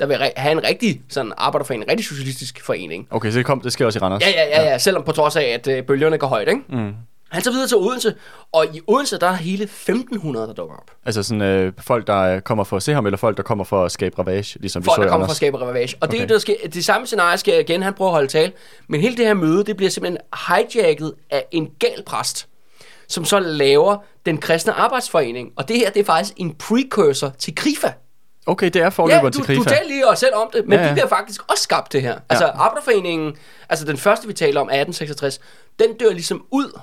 [0.00, 3.08] der vil have en rigtig sådan arbejderforening, en rigtig socialistisk forening.
[3.10, 4.22] Okay, så det, kom, det sker også i Randers?
[4.22, 6.60] Ja, ja, ja, ja, selvom på trods af, at øh, bølgerne går højt, ikke?
[6.68, 6.92] Mm.
[7.30, 8.14] Han tager videre til Odense,
[8.52, 10.90] og i Odense, der er hele 1500, der dukker op.
[11.06, 13.64] Altså sådan øh, folk, der øh, kommer for at se ham, eller folk, der kommer
[13.64, 15.30] for at skabe ravage, ligesom vi Folk, så der kommer Randers?
[15.32, 15.96] at skabe ravage.
[16.00, 16.20] Og det, er Okay.
[16.22, 17.82] det, der sker, det samme scenarie sker igen.
[17.82, 18.52] Han prøver at holde tale.
[18.88, 22.48] Men hele det her møde, det bliver simpelthen hijacket af en gal præst,
[23.08, 25.52] som så laver den kristne arbejdsforening.
[25.56, 27.92] Og det her, det er faktisk en precursor til Krifa.
[28.46, 29.74] Okay, det er Ja, forløberen du, til du Krifa.
[29.76, 30.88] talte lige os selv om det, men Ja, ja, ja.
[30.90, 32.18] de bliver faktisk også skabt det her.
[32.28, 33.36] Altså Arbejderforeningen,
[33.68, 35.40] altså den første vi taler om, 1866,
[35.78, 36.80] den dør ligesom ud.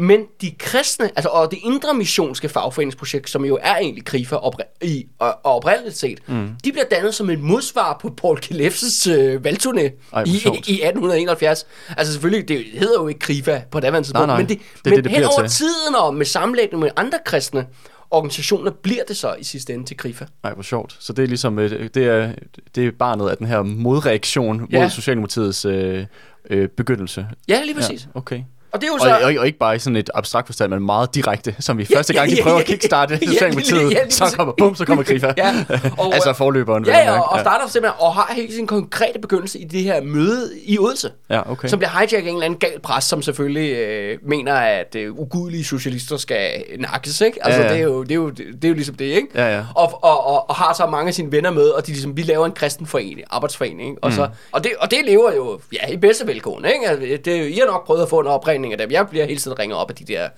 [0.00, 4.78] Men de kristne, altså og det indre missionske fagforeningsprojekt, som jo er egentlig Krifa opri-
[4.82, 6.48] i, og, og oprindeligt set, mm.
[6.64, 9.80] de bliver dannet som et modsvar på Paul Kilefs øh, valgturné
[10.12, 11.66] Ej, i, i 1871.
[11.96, 15.04] Altså selvfølgelig, det hedder jo ikke Krifa på det tidspunkt, men, det, det men det,
[15.04, 15.50] det hen over til.
[15.50, 17.66] tiden og med sammenlægning med andre kristne
[18.10, 20.24] organisationer, bliver det så i sidste ende til Krifa.
[20.42, 20.96] Nej, hvor sjovt.
[21.00, 22.32] Så det er ligesom, øh, det er,
[22.74, 24.80] det er barnet af den her modreaktion Ja.
[24.82, 26.06] mod Socialdemokratiets øh,
[26.50, 27.26] øh, begyndelse.
[27.48, 28.04] Ja, lige præcis.
[28.04, 28.42] Ja, okay.
[28.78, 29.26] Og det er jo Og, så...
[29.36, 31.96] og, og ikke bare i sådan et abstrakt forstand, men meget direkte, som vi Ja,
[31.96, 34.34] første ja, gang, de ja, prøver ja, at kickstarte ja, Socialdemokratiet, lige- ja, lige så
[34.36, 35.32] kommer, bum, så kommer Krifa.
[35.36, 35.54] Ja,
[35.98, 36.84] og, altså forløberen.
[36.86, 40.02] Ja, ja, og, og starter simpelthen og har helt sin konkrete begyndelse i det her
[40.02, 41.10] møde i Odense.
[41.30, 41.68] Ja, okay.
[41.68, 45.14] Som bliver hijacket af en eller anden gal pres, som selvfølgelig øh, mener, at øh,
[45.18, 47.46] ugudelige socialister skal nakkes, ikke?
[47.46, 47.72] Altså, Ja, ja.
[47.72, 49.28] Det, er jo, det, er jo, det er jo ligesom det, ikke?
[49.34, 49.62] Ja, ja.
[49.74, 52.22] Og, og, og, og har så mange af sine venner med, og de ligesom, vi
[52.22, 54.04] laver en kristen forening, arbejdsforening, ikke?
[54.04, 56.88] Og, så, og, det, og det lever jo, ja, i bedste velgående, ikke?
[56.88, 58.90] Altså, Det, I har nok prøvet at få en opringning af dem.
[58.90, 60.28] Jeg bliver hele tiden ringet op af de der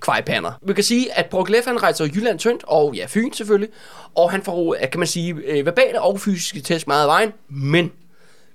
[0.00, 0.52] kvejpander.
[0.62, 3.70] Vi kan sige, at Brugleff, han rejser Jylland tyndt, og ja, Fyn selvfølgelig,
[4.14, 7.32] og han får, øh, kan man sige, øh, verbale og fysiske test meget af vejen,
[7.48, 7.92] men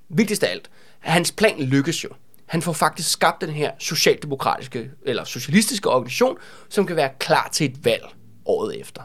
[0.10, 0.70] vigtigst af alt,
[1.00, 2.10] hans plan lykkes jo.
[2.46, 6.38] Han får faktisk skabt den her socialdemokratiske, eller socialistiske organisation,
[6.70, 8.06] som kan være klar til et valg
[8.46, 9.02] året efter.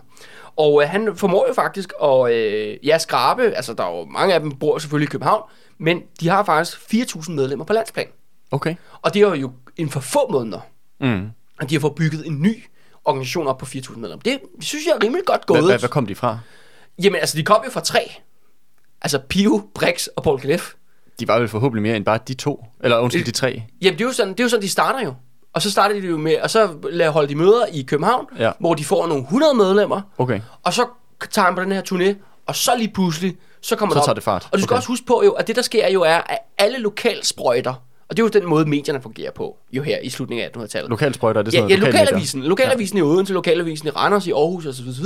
[0.57, 4.35] Og øh, han formår jo faktisk at øh, ja, skrabe, altså der er jo mange
[4.35, 5.43] af dem bor selvfølgelig i København,
[5.79, 8.07] men de har faktisk 4.000 medlemmer på landsplan.
[8.51, 8.75] Okay.
[9.03, 10.61] Og det er jo inden for få måneder,
[11.01, 11.29] Mm.
[11.61, 12.65] at de har fået bygget en ny
[13.05, 14.23] organisation op på 4.000 medlemmer.
[14.23, 15.65] Det synes jeg er rimelig godt gået.
[15.65, 16.39] hvad, hvad kom de fra?
[17.03, 18.01] Jamen altså, de kom jo fra tre.
[19.03, 20.73] Altså Pio, Brix og Paul Kleff.
[21.21, 22.65] De var vel forhåbentlig mere end bare de to.
[22.81, 23.63] Eller undskyld, de tre.
[23.83, 25.15] Jamen, det er jo sådan, det er jo sådan de starter jo.
[25.53, 26.67] Og så starter de jo med, og så
[27.13, 28.53] holder de møder i København, Ja.
[28.61, 30.41] hvor de får nogle 100 medlemmer, Okay.
[30.63, 30.87] og så
[31.31, 32.15] tager han på den her turné,
[32.47, 34.07] og så lige pludselig, så kommer Så der op.
[34.07, 34.49] tager det fart.
[34.53, 34.77] Og du skal Okay.
[34.79, 37.75] også huske på jo, at det der sker jo er, at alle lokalsprøjter,
[38.11, 40.91] og det er jo den måde, medierne fungerer på, jo her i slutningen af 1800-tallet.
[40.91, 42.43] Lokalsprøjter, er det Ja, sådan ja noget lokalavisen.
[42.43, 44.89] Lokalavisen i Odense, lokalavisen i Randers, i Aarhus osv.
[44.89, 45.05] osv.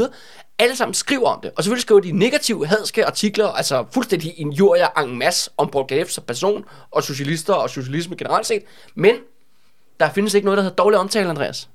[0.58, 1.50] Alle sammen skriver om det.
[1.56, 6.24] Og selvfølgelig skriver de negative, hadske artikler, altså fuldstændig injurier en masse om Paul som
[6.26, 8.62] person, og socialister og socialisme generelt set.
[8.94, 9.14] Men
[10.00, 11.68] der findes ikke noget, der hedder dårlig omtale, Andreas.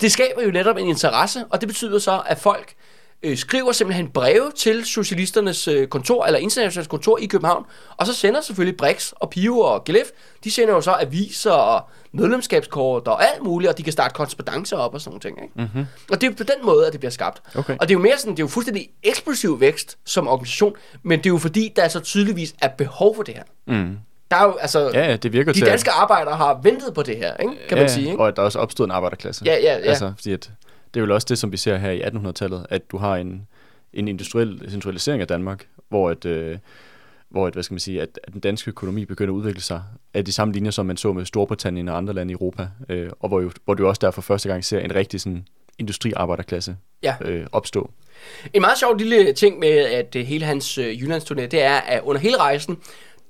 [0.00, 2.74] det skaber jo netop en interesse, og det betyder så, at folk
[3.22, 7.64] øh, skriver simpelthen breve til socialisternes øh, kontor, eller internationalt kontor i København,
[7.96, 10.06] og så sender selvfølgelig Brix og Pio og Gelef,
[10.44, 14.76] de sender jo så aviser og medlemskabskort og alt muligt, og de kan starte korrespondencer
[14.76, 15.42] op og sådan nogle ting.
[15.42, 15.70] Ikke?
[15.74, 15.86] Mm-hmm.
[16.10, 17.42] Og det er på den måde, at det bliver skabt.
[17.54, 17.76] Okay.
[17.80, 21.18] Og det er jo mere sådan, det er jo fuldstændig eksplosiv vækst som organisation, men
[21.18, 23.42] det er jo fordi, der så tydeligvis er behov for det her.
[23.66, 23.96] Mm.
[24.30, 27.02] Der er jo, altså, Ja, ja, det virker de til, danske arbejdere har ventet på
[27.02, 27.68] det her, ikke?
[27.68, 28.10] kan man sige.
[28.10, 28.22] Ikke?
[28.22, 29.44] Og at der også opstået en arbejderklasse.
[29.44, 29.78] Ja, ja, ja.
[29.78, 30.50] Altså, fordi at,
[30.94, 33.46] det er vel også det, som vi ser her i 1800-tallet, at du har en,
[33.92, 36.58] en industriel centralisering af Danmark, hvor at, øh,
[37.28, 39.82] hvor at, hvad skal man sige, at, at den danske økonomi begynder at udvikle sig
[40.14, 43.10] af de samme linjer, som man så med Storbritannien og andre lande i Europa, øh,
[43.20, 45.46] og hvor, jo, hvor du også der for første gang ser en rigtig sådan,
[45.78, 47.14] industriarbejderklasse Ja.
[47.20, 47.90] øh, opstå.
[48.54, 52.02] En meget sjov lille ting med at øh, hele hans øh, Jyllandsturné, det er, at
[52.02, 52.78] under hele rejsen,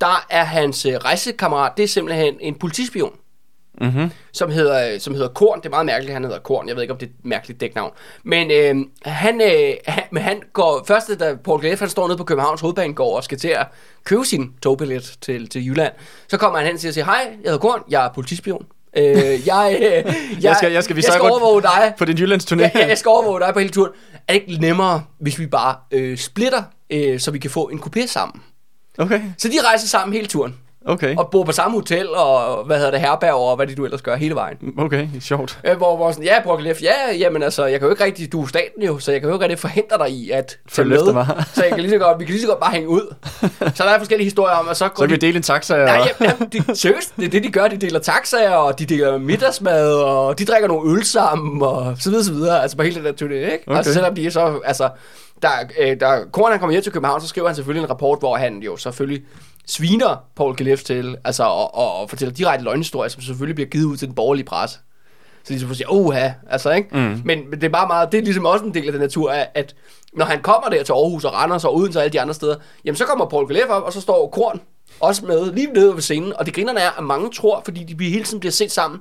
[0.01, 3.13] der er hans øh, rejsekammerat, det er simpelthen en politispion,
[3.81, 4.11] Mm-hmm.
[4.33, 5.59] som hedder, som hedder Korn.
[5.61, 6.69] Det er meget mærkeligt, at han hedder Korn.
[6.69, 7.93] Jeg ved ikke, om det er et mærkeligt dæknavn.
[8.25, 10.85] Men øh, han, øh, han, men han går...
[10.89, 13.67] Først, da Paul Gleff, han står nede på Københavns Hovedbanegård og skal til at
[14.05, 15.93] købe sin togbillet til, til Jylland,
[16.29, 18.67] så kommer han hen og siger, hej, jeg hedder Korn, jeg er politispion.
[18.97, 19.05] Øh,
[19.47, 20.05] jeg, øh, jeg,
[20.43, 21.95] Jeg skal- jeg skal- vi jeg skal overvåge dig.
[21.99, 22.61] På din Jyllands turné.
[22.79, 23.93] Ja, jeg skal overvåge dig på hele turen.
[24.29, 27.79] Er det ikke nemmere, hvis vi bare øh, splitter, øh, så vi kan få en
[27.87, 28.43] kopé sammen?
[28.99, 30.57] Okay, Så de rejser sammen hele turen,
[30.87, 33.85] okay, og bor på samme hotel, og hvad hedder det, herberg, og hvad det du
[33.85, 34.57] ellers gør hele vejen.
[34.79, 35.61] okay, sjovt.
[35.65, 38.43] Øh, hvor, hvor sådan, ja, Brokkelef, ja, jamen altså, jeg kan jo ikke rigtig, du
[38.43, 41.13] er staten jo, så jeg kan jo ikke rigtig forhindre dig i at tage med.
[41.13, 41.27] mig.
[41.55, 43.15] så jeg kan lige så godt, vi kan lige så godt bare hænge ud.
[43.77, 45.27] så der er forskellige historier om, at så går Så kan vi de...
[45.27, 45.85] dele en taxa og...
[45.85, 47.69] Nej, jamen, jamen, de, seriøst, det er det, de gør.
[47.69, 52.11] De deler taxaer, og de deler middagsmad, og de drikker nogle øl sammen, og så
[52.11, 52.63] videre, så videre.
[52.63, 53.65] Altså på hele det der turné, ikke?
[53.67, 53.77] Okay.
[53.77, 54.89] Altså selvom de er så, altså,
[55.43, 55.49] der,
[55.81, 58.37] øh, der Korn, han kommer hjem til København, så skriver han selvfølgelig en rapport, hvor
[58.37, 59.23] han jo selvfølgelig
[59.67, 63.85] sviner Paul Gelef til, altså, og, og, og fortæller direkte løgnhistorier, som selvfølgelig bliver givet
[63.85, 64.79] ud til den borgerlige presse.
[65.45, 66.89] Så de så siger, oha, altså ikke?
[66.93, 67.23] Mm.
[67.25, 69.31] Men, men det er bare meget, det er ligesom også en del af den natur,
[69.31, 69.75] at, at
[70.13, 72.57] når han kommer der til Aarhus og Randers og Odense og alle de andre steder,
[72.85, 74.61] jamen så kommer Paul Gelef op, og så står Korn
[75.01, 76.33] også med lige nede ved scenen.
[76.37, 79.01] Og det grinerne er, at mange tror, fordi de bliver hele tiden bliver set sammen,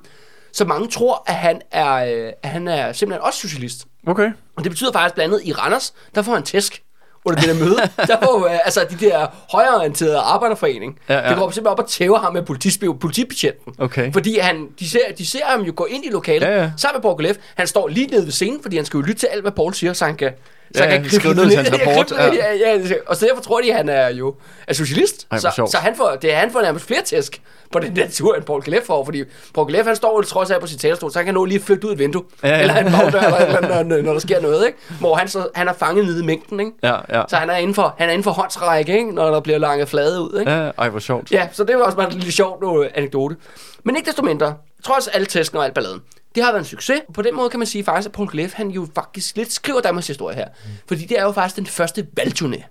[0.52, 3.86] så mange tror, at han er, øh, at han er simpelthen også socialist.
[4.06, 4.32] Okay.
[4.56, 6.82] Og det betyder faktisk blandt andet i Randers, der får han tæsk
[7.24, 7.76] under det der møde.
[8.08, 10.98] Der får øh, altså de der højreorienterede arbejderforening.
[11.08, 11.28] Ja, ja.
[11.28, 13.74] Det går simpelthen op og tæver ham med politispion, politibetjenten.
[13.78, 14.12] Okay.
[14.12, 16.70] Fordi han, de, ser, de ser ham jo gå ind i lokalet Ja, ja.
[16.76, 17.38] sammen med Gleff.
[17.54, 19.74] Han står lige nede ved scenen, fordi han skal jo lytte til alt, hvad Paul
[19.74, 20.32] siger, så han kan,
[20.76, 23.60] så Ja, kan skrive ned det hans rapport, Ja, ja, ja, og så derfor tror
[23.60, 24.34] de, at han er jo
[24.68, 25.26] er socialist.
[25.30, 28.08] Ej, så, så han får, det er, han får nærmest flere tæsk på den der
[28.08, 29.04] tur, end Paul Gleff får.
[29.04, 31.44] Fordi Paul Gleff, han står jo trods alt på sin talerstol, så han kan nå
[31.44, 32.22] lige at flygte ud et vindue.
[32.42, 32.60] Ja, ja.
[32.60, 34.66] Eller en bagdør, eller, eller når, når der sker noget.
[34.66, 34.78] Ikke?
[35.00, 36.60] Hvor han, så, han er fanget nede i mængden.
[36.60, 36.72] Ikke?
[36.82, 37.22] Ja, ja.
[37.28, 39.12] Så han er inden for, han er inden for håndsrække, ikke?
[39.14, 40.38] når der bliver langet flade ud.
[40.40, 40.52] Ikke?
[40.52, 41.32] Ja, ej, hvor sjovt.
[41.32, 43.36] Ja, så det var også bare en lille sjovt nu, anekdote.
[43.84, 44.54] Men ikke desto mindre,
[44.84, 46.00] trods alle tæsken og alt balladen,
[46.34, 47.00] det har været en succes.
[47.14, 49.80] På den måde kan man sige faktisk, at Paul Gleff, han jo faktisk lidt skriver
[49.80, 50.48] Danmarks historie her.
[50.88, 52.62] Fordi det er jo faktisk den første valgturné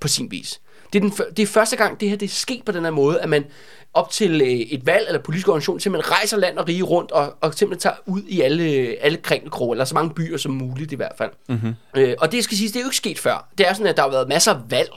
[0.00, 0.60] på sin vis.
[0.92, 2.90] Det er, den, det er første gang, det her det er sket på den her
[2.90, 3.44] måde, at man
[3.94, 7.36] op til øh, et valg eller politisk organisation simpelthen rejser land og rige rundt og,
[7.40, 8.64] og simpelthen tager ud i alle,
[9.00, 11.30] alle kringelkroge, eller så mange byer som muligt i hvert fald.
[11.48, 11.74] Mm-hmm.
[11.96, 13.48] Øh, og det skal siges, det er jo ikke sket før.
[13.58, 14.90] Det er sådan, at der har været masser af valg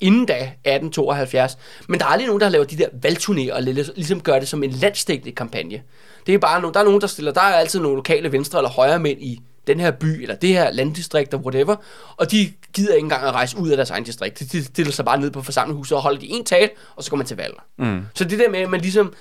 [0.00, 1.58] inden da, 1872.
[1.88, 4.38] Men der er aldrig nogen, der har lavet de der valgturnéer og lig- ligesom gør
[4.38, 5.82] det som en landstækkende kampagne.
[6.26, 8.58] Det er bare nogen, der er nogen, der stiller, der er altid nogle lokale venstre
[8.58, 11.76] eller højre mænd i den her by, eller det her landdistrikt, og whatever,
[12.16, 14.40] og de gider ikke engang at rejse ud af deres egen distrikt.
[14.52, 17.16] De- stiller sig bare ned på forsamlingshuset og holder de en tale, og så går
[17.16, 17.54] man til valg.
[17.78, 18.00] Mm.
[18.14, 19.12] Så det der med, at man ligesom,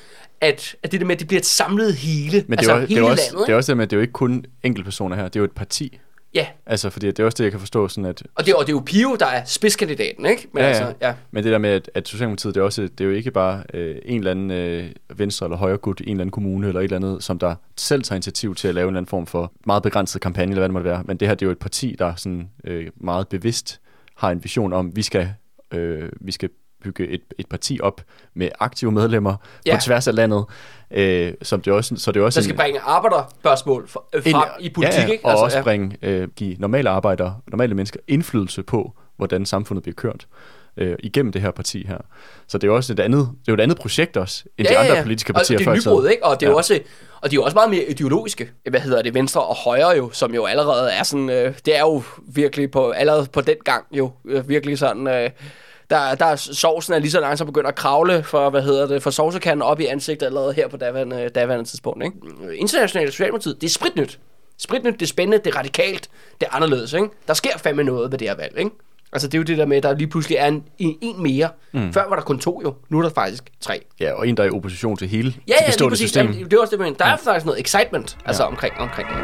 [0.42, 2.76] at, at det der med, at det bliver et samlet hele, Men det, altså er,
[2.76, 4.02] jo- det, hele er også, landet, det er også det med, at det er jo
[4.02, 6.00] ikke kun enkeltpersoner her, det er jo et parti.
[6.36, 8.24] Ja, Altså, fordi det er også det, jeg kan forstå, sådan at...
[8.36, 10.48] og det, og det er jo Pio, der er spidskandidaten, ikke?
[10.52, 11.14] Men Ja, altså, ja.
[11.32, 13.64] Men det der med, at, at Socialdemokratiet, det er, også, det er jo ikke bare
[13.74, 16.84] øh, en eller anden øh, venstre eller højre gut en eller anden kommune eller et
[16.84, 19.54] eller andet, som der selv tager initiativ til at lave en eller anden form for
[19.66, 21.04] meget begrænset kampagne, eller hvad det måtte være.
[21.06, 23.82] Men det her, det er jo et parti, der sådan øh, meget bevidst
[24.18, 25.34] har en vision om, vi skal,
[25.74, 26.50] øh, vi skal
[26.84, 28.02] bygge et, et parti op
[28.34, 29.76] med aktive medlemmer Ja.
[29.76, 30.46] på tværs af landet.
[30.92, 34.70] Øh, som det også, så det er også Der skal bringe arbejderspørgsmål øh, frem i
[34.70, 35.26] politik, ja, ja, ikke?
[35.26, 35.64] Og altså, også ja.
[35.64, 40.28] bringe, øh, give normale arbejdere, normale mennesker indflydelse på, hvordan samfundet bliver kørt
[40.78, 41.98] øh, igennem det her parti her.
[42.48, 44.68] Så det er jo også et andet, det er jo et andet projekt også, end
[44.68, 46.26] de andre politiske partier og det før er nybrud, ikke?
[46.26, 46.56] Og det er Ja.
[46.58, 46.80] også
[47.22, 48.50] og de er jo også meget mere ideologiske.
[48.70, 49.14] Hvad hedder det?
[49.14, 52.90] Venstre og højre jo, som jo allerede er sådan øh, det er jo virkelig på
[52.92, 55.30] allerede på den gang jo øh, virkelig sådan øh,
[55.90, 59.04] der, der er sovsen er lige så langsomt begyndt at kravle for, hvad hedder det,
[59.04, 62.04] for sovsekanden op i ansigtet allerede her på daværende, daværende tidspunkt.
[62.04, 62.18] Ikke?
[62.56, 64.20] Internationale Socialdemokratiet, det er spritnyt.
[64.58, 66.10] Spritnyt, det er spændende, det er radikalt,
[66.42, 66.94] det er anderledes.
[66.94, 67.08] Ikke?
[67.28, 68.58] Der sker fandme noget ved det her valg.
[68.58, 68.72] Ikke?
[69.14, 71.24] Altså det er jo det der med, at der lige pludselig er en, en, en
[71.24, 71.50] mere.
[71.72, 71.94] Mm.
[71.94, 73.82] Før var der kun to jo, nu er der faktisk tre.
[74.00, 76.10] Ja, og en, der er i opposition til hele Ja, det ja, lige bestående præcis.
[76.10, 76.26] system.
[76.26, 79.18] Jamen, det er også det, men der er faktisk noget excitement altså, omkring, omkring det.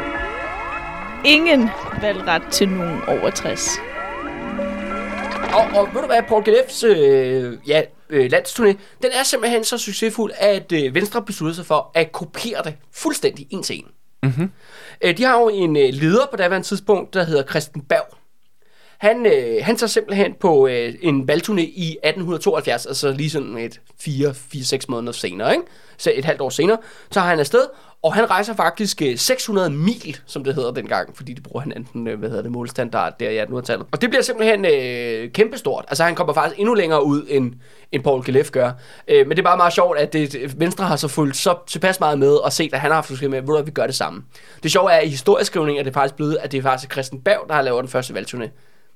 [1.24, 1.70] Ingen
[2.02, 3.70] valgret til nogen over 60.
[5.54, 9.78] Og, og ved du hvad, Paul Gelefs øh, ja, øh, landsturné, den er simpelthen så
[9.78, 13.86] succesfuld, at øh, Venstre besluttede sig for at kopiere det fuldstændig en til en.
[14.22, 14.50] Mm-hmm.
[15.04, 18.19] Øh, de har jo en øh, leder på daværende tidspunkt, der hedder Christen Berg.
[19.00, 23.80] Han, øh, han tager simpelthen på øh, en valgturné i 1872, altså lige sådan et
[24.02, 25.64] 4-6 måneder senere, ikke?
[25.96, 26.78] Så et halvt år senere,
[27.10, 27.66] så har han afsted,
[28.02, 31.72] og han rejser faktisk øh, 600 mil, som det hedder dengang, fordi det bruger han
[31.76, 33.86] enten, øh, hvad hedder det, målstandard der i 1800-tallet.
[33.92, 35.84] Og det bliver simpelthen øh, kæmpestort.
[35.88, 37.52] Altså han kommer faktisk endnu længere ud, end,
[37.92, 38.72] end Paul Gelef gør.
[39.08, 42.00] Øh, men det er bare meget sjovt, at det, Venstre har så fulgt så tilpas
[42.00, 44.22] meget med, og set, at han har haft med, at vi gør det samme.
[44.62, 47.20] Det sjove er, at i historieskrivningen er det faktisk blevet, at det er faktisk Christian
[47.20, 48.48] Berg, der har lavet den første valgturné.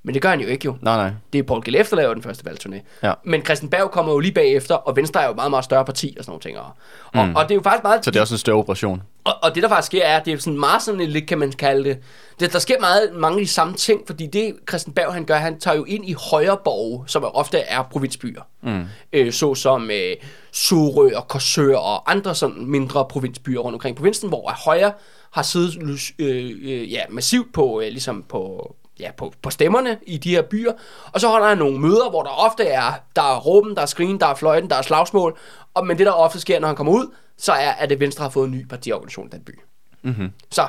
[0.07, 0.77] Men det gør han jo ikke jo.
[0.83, 1.11] Nej, nej.
[1.33, 2.77] Det er Paul Gelef, der laver den første valgturné.
[3.03, 3.12] Ja.
[3.25, 5.85] Men Christian Berg kommer jo lige bagefter, og Venstre er jo et meget, meget større
[5.85, 6.59] parti og sådan nogle ting.
[6.59, 6.67] Og,
[7.14, 7.35] og, Mm.
[7.37, 8.05] og det er jo faktisk meget...
[8.05, 9.03] Så det er også en større operation.
[9.25, 11.38] Og, og det der faktisk sker er, at det er sådan meget sådan lidt, kan
[11.38, 11.99] man kalde det,
[12.40, 15.35] det der sker meget mange af de samme ting, fordi det Christian Berg han gør,
[15.37, 18.43] han tager jo ind i højreborge, som ofte er provinsbyer.
[18.62, 18.85] Mm.
[19.12, 20.17] Øh, så som øh,
[20.53, 24.93] Sorø og Korsør og andre sådan mindre provinsbyer rundt omkring provinsen, hvor højre
[25.33, 25.77] har siddet
[26.19, 30.43] øh, øh, ja, massivt på, øh, ligesom på, ja, på, på stemmerne i de her
[30.43, 30.73] byer.
[31.13, 33.87] Og så holder han nogle møder, hvor der ofte er, der er råben, der er
[33.87, 35.39] skrigen, der er fløjten, der er slagsmål.
[35.75, 38.23] Og, men det der ofte sker, når han kommer ud, så er, at det Venstre
[38.23, 39.59] har fået en ny partiorganisation i den by.
[40.03, 40.31] Mm-hmm.
[40.51, 40.69] Så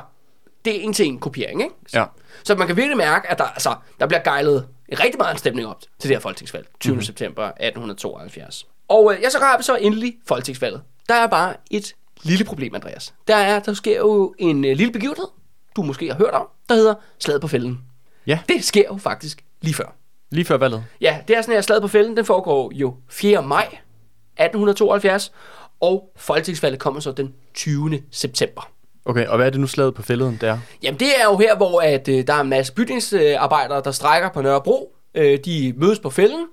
[0.66, 1.76] det er en til en kopiering, ikke?
[1.94, 2.06] Ja.
[2.44, 5.68] Så man kan virkelig mærke, at der, altså, der bliver gejlet rigtig meget en stemning
[5.68, 6.68] op til det her folketingsvalg.
[6.80, 6.92] 20.
[6.92, 7.02] Mm-hmm.
[7.02, 8.68] september 1872.
[8.88, 10.82] Og øh, ja, så vi så endelig folketingsvalget.
[11.10, 13.14] Der er bare et lille problem, Andreas.
[13.28, 15.28] Der er, der sker jo en øh, lille begivenhed,
[15.76, 17.82] du måske har hørt om, der hedder Slaget på fælden.
[18.28, 18.40] Ja.
[18.50, 19.96] Det sker jo faktisk lige før.
[20.32, 20.84] Lige før valget.
[21.02, 23.44] Ja, det er sådan her, Slaget på fælden, den foregår jo 4.
[23.44, 25.32] maj 1872,
[25.80, 28.02] og folketingsvalget kommer så den 20.
[28.12, 28.70] september.
[29.06, 30.58] Okay, og hvad er det nu slaget på fælleden der?
[30.84, 34.30] Jamen det er jo her, hvor at, øh, der er en masse bygningsarbejdere, der strækker
[34.30, 34.96] på Nørrebro.
[35.16, 36.46] Øh, de mødes på fælden.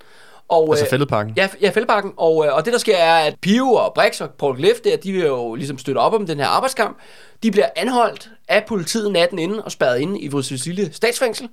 [0.52, 1.32] Og, Altså øh, fældeparken?
[1.36, 2.12] Ja, ja fældeparken.
[2.16, 4.96] Og, øh, og det der sker er, at Pio og Brix og Paul Gleff der,
[4.96, 6.96] de vil jo ligesom støtte op om den her arbejdskamp.
[7.42, 11.48] De bliver anholdt af politiet natten inden og spærret inde i vores lille statsfængsel.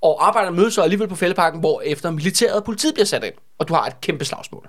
[0.00, 3.34] Og arbejderne mødes så alligevel på fældeparken, hvor efter militæret og politiet bliver sat ind.
[3.58, 4.68] Og du har et kæmpe slagsmål.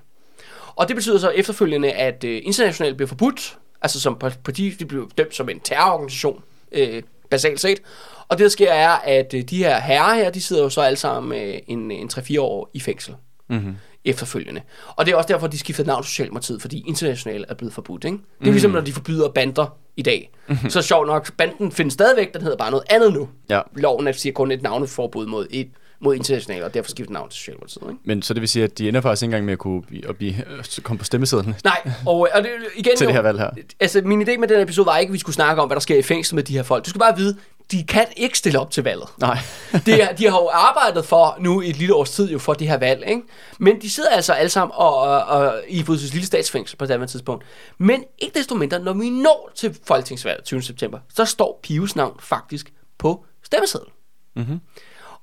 [0.75, 5.05] Og det betyder så efterfølgende, at øh, internationalt bliver forbudt, altså som parti, de bliver
[5.17, 7.81] dømt som en terrororganisation, øh, basalt set.
[8.27, 10.81] Og det der sker er, at øh, de her herrer her, de sidder jo så
[10.81, 13.15] alle sammen øh, en, en 3-4 år i fængsel
[13.49, 13.75] Mm-hmm.
[14.05, 14.61] efterfølgende.
[14.87, 18.03] Og det er også derfor, de skiftede navn til Socialdemokratiet, fordi internationalt er blevet forbudt.
[18.03, 18.17] Ikke?
[18.39, 20.31] Det er ligesom, når de forbyder bander i dag.
[20.47, 20.69] Mm-hmm.
[20.69, 23.29] Så sjovt nok, banden findes stadigvæk, den hedder bare noget andet nu.
[23.49, 23.61] Ja.
[23.75, 27.37] Loven er siger kun et navneforbud mod, et, mod internationalt, og derfor skifter navn til
[27.37, 27.83] Socialdemokratiet.
[27.83, 28.01] Ikke?
[28.03, 30.09] Men så det vil sige, at de ender faktisk ikke engang med at kunne blive,
[30.09, 33.21] at blive, øh, komme på stemmesedlen Nej, og, og det, igen til jo, det her
[33.21, 33.49] valg her.
[33.79, 35.81] Altså, min idé med den episode var ikke, at vi skulle snakke om, hvad der
[35.81, 36.85] sker i fængsel med de her folk.
[36.85, 37.37] Du skal bare vide,
[37.71, 39.09] de kan ikke stille op til valget.
[39.17, 39.37] Nej.
[39.85, 42.53] det er, de har jo arbejdet for nu i et lille års tid jo for
[42.53, 43.21] det her valg, ikke?
[43.59, 47.09] Men de sidder altså alle sammen og, og, og i Fodsus lille statsfængsel på det
[47.09, 47.45] tidspunkt.
[47.77, 50.61] Men ikke desto mindre, når vi når til folketingsvalget 20.
[50.61, 53.91] september, så står Pius navn faktisk på stemmesedlen.
[54.35, 54.59] Mhm.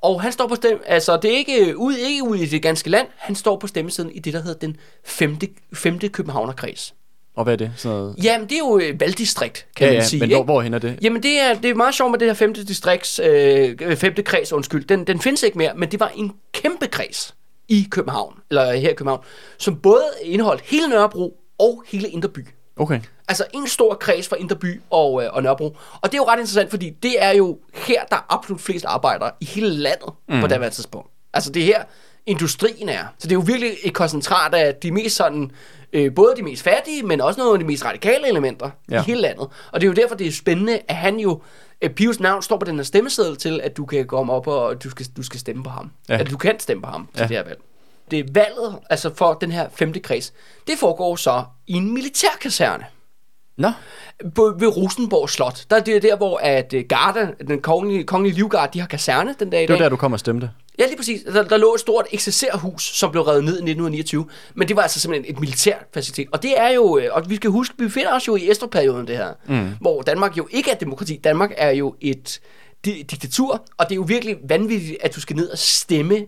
[0.03, 2.91] Og han står på stemme, altså det er ikke ude, ikke ude i det ganske
[2.91, 6.95] land, han står på stemmesedlen i det, der hedder den femte, femte Københavnerkreds.
[7.35, 7.73] Og hvad er det?
[7.77, 8.17] Sådan noget?
[8.25, 10.21] Jamen, det er jo et valgdistrikt, kan ja, man ja, sige.
[10.21, 10.37] men ikke?
[10.37, 10.99] hvor, hvor hen er det?
[11.03, 14.53] Jamen, det er, det er meget sjovt med det her femte distrikts, øh, femte kreds,
[14.53, 14.85] undskyld.
[14.85, 17.35] Den, den findes ikke mere, men det var en kæmpe kreds
[17.69, 19.21] i København, eller her i København,
[19.59, 22.47] som både indeholdt hele Nørrebro og hele Indreby.
[22.77, 23.01] Okay.
[23.29, 25.77] Altså en stor kreds for Indreby og, øh, og Nørrebro.
[26.01, 28.85] Og det er jo ret interessant, fordi det er jo her, der er absolut flest
[28.85, 30.41] arbejdere i hele landet mm.
[30.41, 31.11] på det tidspunkt.
[31.35, 31.83] Altså det er her,
[32.27, 33.05] industrien er.
[33.19, 35.51] Så det er jo virkelig et koncentrat af de mest sådan,
[35.93, 39.01] øh, både de mest fattige, men også nogle af de mest radikale elementer ja.
[39.01, 39.49] I hele landet.
[39.73, 41.43] Og det er jo derfor, det er spændende, at han jo,
[41.83, 44.85] øh, Pius navn står på den her stemmeseddel til, at du kan komme op og
[44.85, 45.91] du skal, du skal stemme på ham.
[46.09, 46.19] Ja.
[46.19, 47.29] At du kan stemme på ham til Ja.
[47.29, 47.61] det her valg.
[48.11, 50.33] Det er valget, altså for den her femte kreds,
[50.67, 52.85] det foregår så i en militærkaserne
[53.57, 53.73] Nå,
[54.35, 55.65] på, ved Rosenborg Slot.
[55.71, 59.35] Der er det der, hvor at uh, Garda, den kongelige, kongelige livgarde, de har kaserne
[59.39, 59.85] den dag i det var dag.
[59.85, 60.51] der, du kom og stemte.
[60.79, 61.23] Ja, lige præcis.
[61.23, 64.27] Der, der lå et stort eksercerhus, som blev revet ned i 1929.
[64.55, 66.29] Men det var altså simpelthen et militært facilitet.
[66.33, 69.07] Og det er jo, øh, og vi skal huske, vi befinder os jo i Esterperioden
[69.07, 69.29] det her.
[69.49, 69.69] Mm.
[69.81, 71.17] Hvor Danmark jo ikke er demokrati.
[71.25, 72.41] Danmark er jo et
[72.87, 73.65] di- diktatur.
[73.79, 76.27] Og det er jo virkelig vanvittigt, at du skal ned og stemme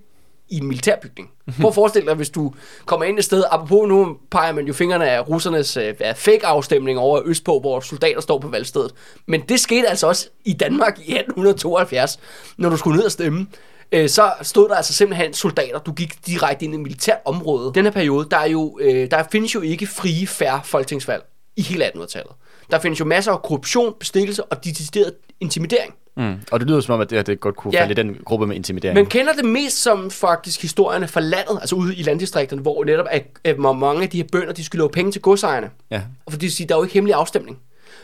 [0.48, 1.30] i en militærbygning.
[1.60, 2.52] Prøv at forestille dig, hvis du
[2.86, 6.98] kommer ind et sted, apropos nu peger man jo fingrene af russernes øh, af fake-afstemning
[6.98, 8.92] over østpå, hvor soldater står på valgstedet.
[9.26, 12.18] Men det skete altså også i Danmark i 1872,
[12.56, 13.46] når du skulle ned og stemme.
[13.94, 17.72] Øh, så stod der altså simpelthen soldater, du gik direkte ind i et militært område.
[17.74, 21.22] Den her periode, der, er jo, øh, der findes jo ikke frie, færre folketingsvalg
[21.56, 22.32] i hele 1800-tallet.
[22.70, 25.94] Der findes jo masser af korruption, bestikkelse og decideret intimidering.
[26.16, 26.34] Mm.
[26.52, 27.80] Og det lyder som om, at det, at det godt kunne Ja.
[27.80, 28.94] falde i den gruppe med intimidering.
[28.94, 33.06] Man kender det mest som faktisk historierne fra landet, altså ude i landdistrikterne, hvor netop
[33.10, 35.70] at, at mange af de her bønder, de skulle love penge til godsejerne.
[35.90, 36.02] Ja.
[36.26, 37.58] Og fordi de siger, der er jo ikke hemmelig afstemning.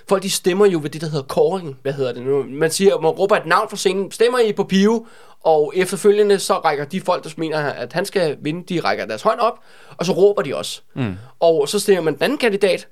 [0.09, 1.77] Folk de stemmer jo ved det, der hedder kåring.
[1.83, 2.45] Hvad hedder det nu?
[2.49, 5.07] Man siger, man råber et navn fra scenen, stemmer I på Pio,
[5.45, 9.23] og efterfølgende så rækker de folk, der mener, at han skal vinde, de rækker deres
[9.23, 9.59] hånd op,
[9.97, 10.81] og så råber de også.
[10.95, 11.15] Mm.
[11.41, 12.89] Og så stemmer man den anden kandidat,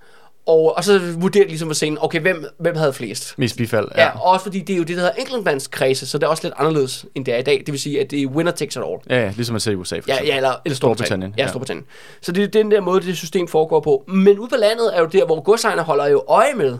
[0.46, 3.38] og, og så vurderer de ligesom på scenen, okay, hvem, hvem havde flest?
[3.38, 3.88] Mest bifald.
[3.94, 4.02] Ja.
[4.02, 6.42] ja, og også fordi det er jo det, der hedder enkeltmandskredse, så det er også
[6.42, 7.62] lidt anderledes, end det er i dag.
[7.66, 8.98] Det vil sige, at det er winner takes it all.
[9.10, 10.76] Ja, ja, ligesom man ser i USA for Ja, ja eller, eller Storbritannien.
[10.76, 11.48] Storbritannien, Ja, ja.
[11.48, 11.86] Storbritannien.
[12.20, 14.04] Så det er den der måde, det system foregår på.
[14.08, 16.78] Men ude på landet er jo der, hvor godsejerne holder jo øje med,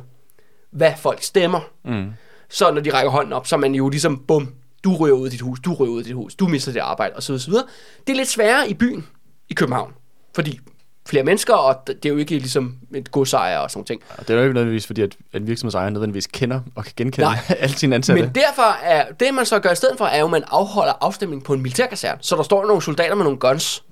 [0.71, 1.61] hvad folk stemmer.
[1.85, 2.07] Mm.
[2.49, 4.55] Så når de rækker hånden op, så er man jo ligesom, bum,
[4.85, 6.81] du rører ud af dit hus, du rører ud af dit hus, du mister dit
[6.81, 7.67] arbejde, og så videre, så videre.
[8.07, 9.07] Det er lidt sværere i byen,
[9.49, 9.93] i København.
[10.35, 10.61] Fordi
[11.09, 14.03] flere mennesker, og det er jo ikke ligesom et godsejer og sådan ting.
[14.19, 17.27] Og det er jo ikke nødvendigvis, fordi at en virksomhedsejer nødvendigvis kender og kan genkende
[17.27, 17.39] Nej.
[17.63, 18.23] alle sine ansatte.
[18.23, 20.93] Men derfor er, det man så gør i stedet for, er jo, at man afholder
[21.01, 22.19] afstemning på en militærkaserne.
[22.21, 23.85] Så der står nogle soldater med nogle guns,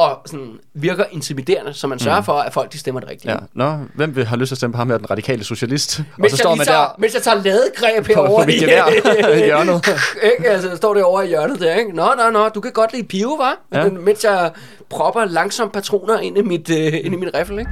[0.00, 3.32] og sådan virker intimiderende, så man sørger for, at folk de stemmer det rigtigt.
[3.32, 3.36] Ja.
[3.54, 5.98] Nå, hvem vil have lyst til at stemme på ham her, den radikale socialist?
[5.98, 8.58] og Mens, så står jeg man tager, der mens jeg tager ladegreb herovre i
[9.46, 9.88] hjørnet.
[10.22, 10.48] ikke?
[10.50, 11.92] Altså, står det over i hjørnet der, ikke?
[11.96, 13.56] Nå, nå, nå, du kan godt lide pive, hva'?
[13.72, 13.84] Ja.
[13.84, 13.90] Ja.
[13.90, 14.50] Mens jeg
[14.90, 17.70] propper langsomt patroner ind i mit, øh, ind i mit riffel, ikke?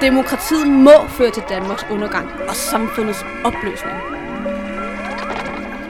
[0.00, 3.96] Demokratiet må føre til Danmarks undergang og samfundets opløsning.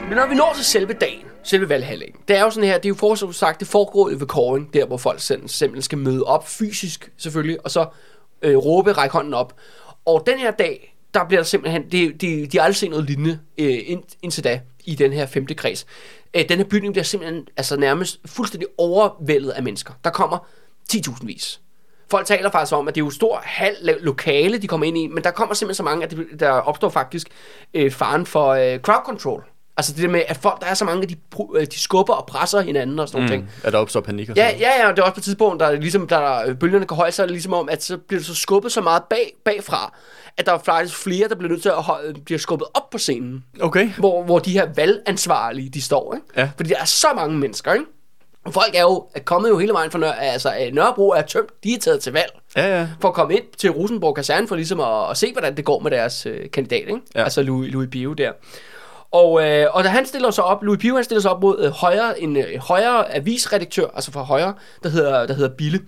[0.09, 2.85] Men når vi når til selve dagen, selve valghandlingen, det er jo sådan her, det
[2.85, 6.23] er jo fortsat sagt, det foregår jo ved kåring, der hvor folk simpelthen skal møde
[6.23, 7.85] op fysisk selvfølgelig, og så
[8.41, 9.55] øh, råbe, række hånden op.
[10.05, 13.05] Og den her dag, der bliver der simpelthen, det, det, de har aldrig set noget
[13.05, 15.85] lignende øh, ind, indtil da i den her femte kreds.
[16.33, 19.93] Øh, den her bygning bliver simpelthen altså nærmest fuldstændig overvældet af mennesker.
[20.03, 20.47] Der kommer
[20.93, 21.61] 10.000 vis.
[22.11, 25.07] Folk taler faktisk om, at det er jo stor halv lokale, de kommer ind i,
[25.07, 27.27] men der kommer simpelthen så mange, at det, der opstår faktisk
[27.73, 29.43] øh, faren for øh, crowd control.
[29.79, 31.15] Altså det der med, at folk, der er så mange, de,
[31.55, 33.27] øh, de skubber og presser hinanden og sådan mm.
[33.29, 33.51] nogle ting.
[33.63, 35.23] at der opstår panik og Ja, sådan ja, ja, og det er også på et
[35.23, 37.83] tidspunkt, der er ligesom, der er, bølgerne går højt, så er det ligesom om, at
[37.83, 39.97] så bliver det så skubbet så meget bag, bagfra,
[40.37, 42.97] at der er faktisk flere, der bliver nødt til at holde, bliver skubbet op på
[42.97, 43.89] scenen, Okay.
[43.97, 46.25] hvor, hvor de her valgansvarlige, de står, ikke?
[46.37, 46.49] Ja.
[46.57, 47.85] Fordi der er så mange mennesker, ikke?
[48.45, 51.21] Og folk er jo er kommet jo hele vejen fra Nør- altså, øh, Nørrebro er
[51.21, 52.87] tømt, de er taget til valg Ja, ja.
[53.01, 55.79] for at komme ind til Rosenborg Kaserne for ligesom at, at se, hvordan det går
[55.79, 56.99] med deres øh, kandidat, ikke?
[57.15, 57.23] Ja.
[57.23, 58.31] Altså Louis, Louis Bio der.
[59.11, 61.59] Og, øh, og da han stiller sig op, Louis Pio han stiller sig op mod
[61.65, 65.79] øh, højre, en øh, højre avisredaktør, altså fra højre, der hedder, der hedder Bille.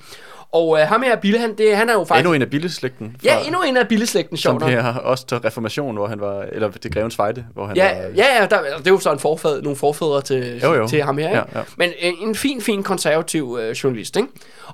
[0.54, 2.20] Og øh, ham her, Bille, han, det, han er jo faktisk...
[2.20, 3.16] Endnu en af billeslægten.
[3.24, 4.68] Ja, endnu en af Billeslægten, Som sjovt nok.
[4.68, 8.02] bliver også til reformation, hvor han var, eller det grevens fejde, hvor han Ja, var...
[8.16, 10.88] ja, ja der, det er jo så en forfædre, nogle forfædre til, Jo, jo.
[10.88, 11.28] til ham her.
[11.30, 11.38] Ikke?
[11.38, 11.64] Ja, ja.
[11.78, 14.16] Men øh, en fin, fin konservativ øh, journalist.
[14.16, 14.28] Ikke?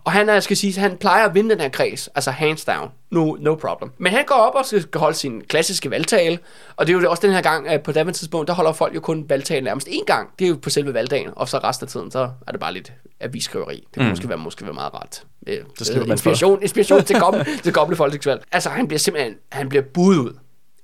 [0.04, 2.90] Og han er, skal sige, han plejer at vinde den her kreds, altså hands down,
[3.12, 3.92] no, no problem.
[3.98, 6.40] Men han går op og skal holde sin klassiske valgtale,
[6.76, 8.96] og det er jo også den her gang, at på daværende tidspunkt, der holder folk
[8.96, 10.30] jo kun valgtalen nærmest én gang.
[10.40, 12.74] Det er jo på selve valgdagen, og så resten af tiden, så er det bare
[12.74, 13.76] lidt avisskriveri.
[13.76, 14.10] Det kunne mm.
[14.10, 15.24] måske, være, måske være meget rart.
[15.48, 18.44] Øh, skriver man inspiration, inspiration til kommende, til kommende folketingsvalg.
[18.52, 20.34] Altså, han bliver simpelthen, han bliver budet ud.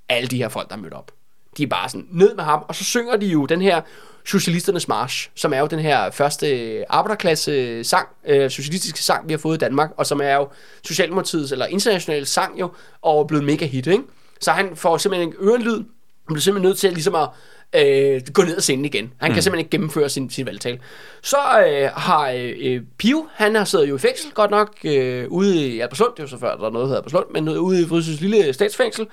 [0.10, 1.12] Alle de her folk, der er mødt op.
[1.58, 3.82] De er bare sådan, ned med ham, og så synger de jo den her
[4.26, 9.38] Socialisternes March, som er jo den her første arbejderklasse sang, øh, socialistiske sang, vi har
[9.38, 10.50] fået i Danmark, og som er jo
[10.86, 14.04] Socialdemokratiets, eller internationale sang jo, og blevet mega hit, ikke?
[14.42, 15.86] Så han får simpelthen en ørenlyd, han
[16.28, 17.30] bliver simpelthen nødt til at, ligesom at
[17.76, 19.14] øh, gå ned ad scenen igen.
[19.18, 19.34] Han mm.
[19.34, 20.80] kan simpelthen ikke gennemføre sin, sin valgtale.
[21.22, 21.38] Så
[21.68, 25.68] øh, har øh, øh, Pio, han har siddet jo i fængsel, godt nok, øh, ude
[25.68, 27.82] i Alberslund, det er jo så før, der er noget, der hedder Alberslund, men ude
[27.82, 29.08] i Frysøs lille statsfængsel,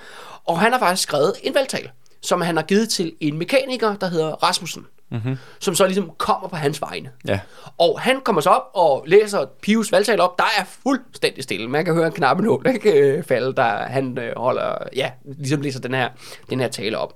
[0.44, 1.90] og han har faktisk skrevet en valgtale,
[2.22, 5.36] som han har givet til en mekaniker, der hedder Rasmussen, mm-hmm.
[5.60, 7.10] som så ligesom kommer på hans vegne.
[7.26, 7.40] Ja.
[7.78, 10.38] Og han kommer så op og læser Pius valgtale op.
[10.38, 11.68] Der er fuldstændig stille.
[11.68, 15.80] Man kan høre en knappenål ikke, øh, falde, der han øh, holder, ja, ligesom læser
[15.80, 16.08] den her,
[16.50, 17.14] den her tale op.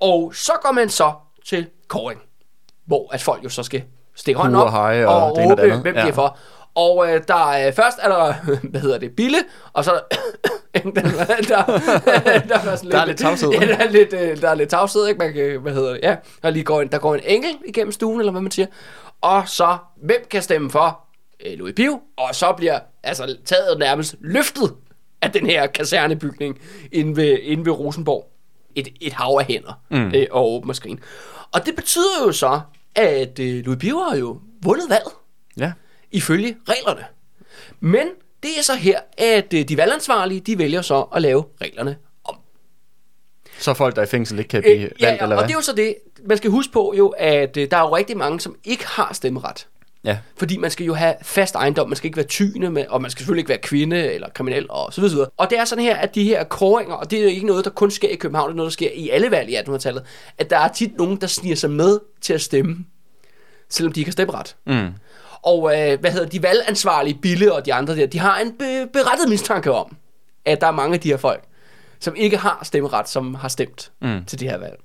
[0.00, 1.12] Og så går man så
[1.46, 2.20] til kåring,
[2.86, 3.82] hvor at folk jo så skal
[4.14, 6.02] stikke hånden op og og og råbe, hvem Ja.
[6.02, 6.38] de er for.
[6.74, 8.34] Og øh, der er, først er der,
[8.70, 9.38] hvad hedder det, Bille,
[9.72, 9.92] og så
[10.74, 11.64] er der, der,
[12.48, 13.50] der, er sådan Der er lidt tavshed.
[13.50, 15.18] Ja, der er lidt, øh, der er lidt tavshed, ikke?
[15.18, 16.16] Man kan, hvad hedder det, ja.
[16.42, 18.66] Der, lige går en, der går en engel igennem stuen, eller hvad man siger.
[19.20, 21.00] Og så, hvem kan stemme for
[21.46, 22.00] øh, Louis Pio?
[22.16, 24.74] Og så bliver altså taget nærmest løftet
[25.22, 26.60] af den her kasernebygning
[26.92, 28.28] inde ved, inde ved Rosenborg.
[28.74, 30.12] Et, et hav af hænder mm.
[30.14, 31.00] øh, og åbner skrin.
[31.52, 32.60] Og det betyder jo så,
[32.94, 35.12] at øh, Louis Pio har jo vundet valget
[35.56, 35.72] Ja.
[36.12, 37.04] Ifølge reglerne.
[37.80, 38.06] Men
[38.42, 42.36] det er så her, at øh, de valgansvarlige, de vælger så at lave reglerne om.
[43.58, 45.42] Så folk, der er i fængsel, ikke kan blive Øh, valgt, ja, eller og hvad?
[45.42, 45.94] det er jo så det.
[46.28, 49.12] Man skal huske på jo, at øh, der er jo rigtig mange, som ikke har
[49.12, 49.66] stemmeret.
[50.04, 50.18] Ja.
[50.36, 53.10] Fordi man skal jo have fast ejendom, man skal ikke være tyne, med, og man
[53.10, 55.10] skal selvfølgelig ikke være kvinde eller kriminel og så videre.
[55.10, 55.30] så videre.
[55.36, 57.64] Og det er sådan her, at de her kåringer, og det er jo ikke noget,
[57.64, 60.02] der kun sker i København, det er noget, der sker i alle valg i 1800-tallet,
[60.38, 62.76] at der er tit nogen, der sniger sig med til at stemme,
[63.68, 64.56] selvom de ikke har stemmeret.
[64.66, 64.88] Mm.
[65.42, 68.86] Og øh, hvad hedder de valgansvarlige, Bille og de andre der, de har en be-
[68.92, 69.96] berettet mistanke om,
[70.44, 71.44] at der er mange af de her folk,
[72.00, 74.24] som ikke har stemmeret, som har stemt mm.
[74.24, 74.76] til det her valg.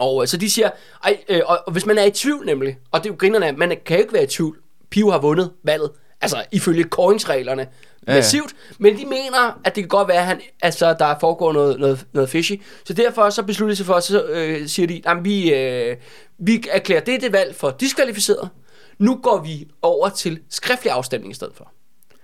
[0.00, 0.70] Og øh, så de siger,
[1.04, 3.46] ej, øh, og, og hvis man er i tvivl nemlig, og det er jo grinerne
[3.46, 4.56] af, man kan jo ikke være i tvivl,
[4.90, 5.90] Pio har vundet valget,
[6.20, 7.66] altså ifølge koringsreglerne,
[8.08, 8.14] ja.
[8.14, 11.80] massivt, men de mener, at det kan godt være, at han, altså, der foregår noget,
[11.80, 12.52] noget, noget fishy,
[12.84, 15.96] så derfor så beslutter de sig for, så øh, siger de, at vi, øh,
[16.38, 18.48] vi erklærer det, det valg for diskvalificeret,
[18.98, 21.72] nu går vi over til skriftlig afstemning i stedet for.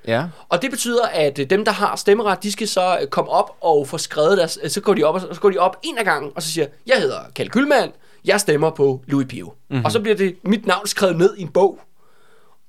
[0.07, 0.25] Ja.
[0.49, 3.57] Og det betyder, at øh, dem, der har stemmeret, de skal så øh, komme op
[3.61, 4.59] og få skrevet deres...
[4.63, 6.53] øh, Så går de op, og så går de op en af gangen, og så
[6.53, 7.93] siger, jeg hedder Kalle Kølmand,
[8.25, 9.53] jeg stemmer på Louis Pio.
[9.71, 9.85] Mm-hmm.
[9.85, 11.81] Og så bliver det mit navn skrevet ned i en bog,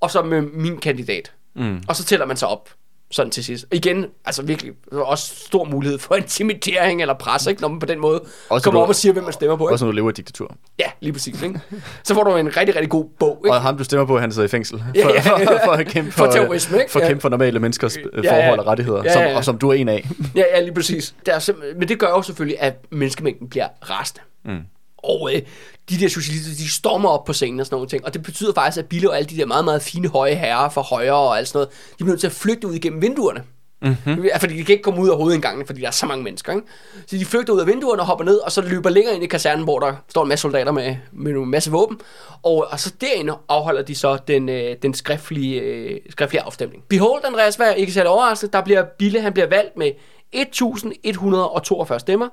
[0.00, 1.32] og så med min kandidat.
[1.54, 1.82] Mm.
[1.88, 2.70] Og så tæller man sig op
[3.10, 3.66] sådan til sidst.
[3.72, 7.60] Igen, altså virkelig, også stor mulighed for intimidering eller pres, ikke?
[7.62, 9.64] når man på den måde Også kommer du- op og siger, hvem man stemmer på.
[9.64, 9.74] Ikke?
[9.74, 10.56] Også når du lever i diktatur.
[10.78, 11.42] Ja, lige præcis.
[11.42, 11.60] Ikke?
[12.04, 13.42] Så får du en rigtig, rigtig god bog.
[13.44, 13.54] Ikke?
[13.54, 14.78] Og ham, du stemmer på, han sidder i fængsel.
[14.78, 15.44] For, Ja, ja, ja.
[15.52, 16.90] for, for at kæmpe For for, terrorisme, ikke?
[16.92, 18.46] For at kæmpe for normale menneskers ja, Ja, ja.
[18.46, 19.36] forhold og rettigheder, Ja, som, ja, ja.
[19.36, 20.08] og som du er en af.
[20.36, 21.14] Ja, ja, lige præcis.
[21.26, 24.20] Der er men det gør jo selvfølgelig, at menneskemængden bliver rasende.
[24.44, 24.58] Mm.
[24.98, 25.42] Og øh,
[25.90, 28.04] de der socialister, de stormer op på scenen og sådan nogle ting.
[28.04, 30.68] Og det betyder faktisk, at Bille og alle de der meget, meget fine høje herrer
[30.68, 33.44] fra højre og alt sådan noget, de bliver nødt til at flygte ud igennem vinduerne.
[33.82, 34.28] Mm-hmm.
[34.40, 36.52] Fordi de kan ikke komme ud af hovedet engang, fordi der er så mange mennesker.
[36.52, 36.66] Ikke?
[37.06, 39.26] Så de flygter ud af vinduerne og hopper ned, og så løber længere ind i
[39.26, 42.00] kasernen, hvor der står en masse soldater med, med en masse våben.
[42.42, 46.82] Og, og så derinde afholder de så den, øh, den skriftlige, øh, skriftlige afstemning.
[46.88, 49.90] Behold, Andreas, hvad ikke særlig overrasket, der bliver Bille, han bliver valgt med
[50.32, 52.28] 1142 stemmer,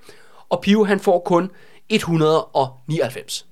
[0.50, 1.52] og Pio, han får kun
[1.90, 3.46] 199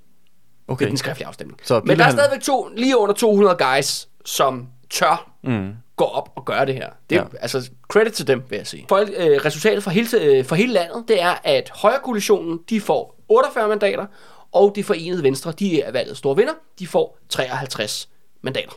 [0.67, 0.83] Okay.
[0.85, 1.59] ved den skriftlige afstemning.
[1.63, 5.73] Så Men der er stadigvæk to, lige under 200 guys, som tør Mm.
[5.95, 6.89] gå op og gøre det her.
[7.09, 7.37] Det er, Ja.
[7.41, 8.85] altså credit til dem, vil jeg sige.
[8.89, 13.15] Folk, øh, resultatet for hele, øh, for hele landet, det er, at Højre-koalitionen, de får
[13.29, 14.05] 48 mandater,
[14.51, 18.09] og det forenede Venstre, de er valget store vinder, de får 53
[18.41, 18.71] mandater.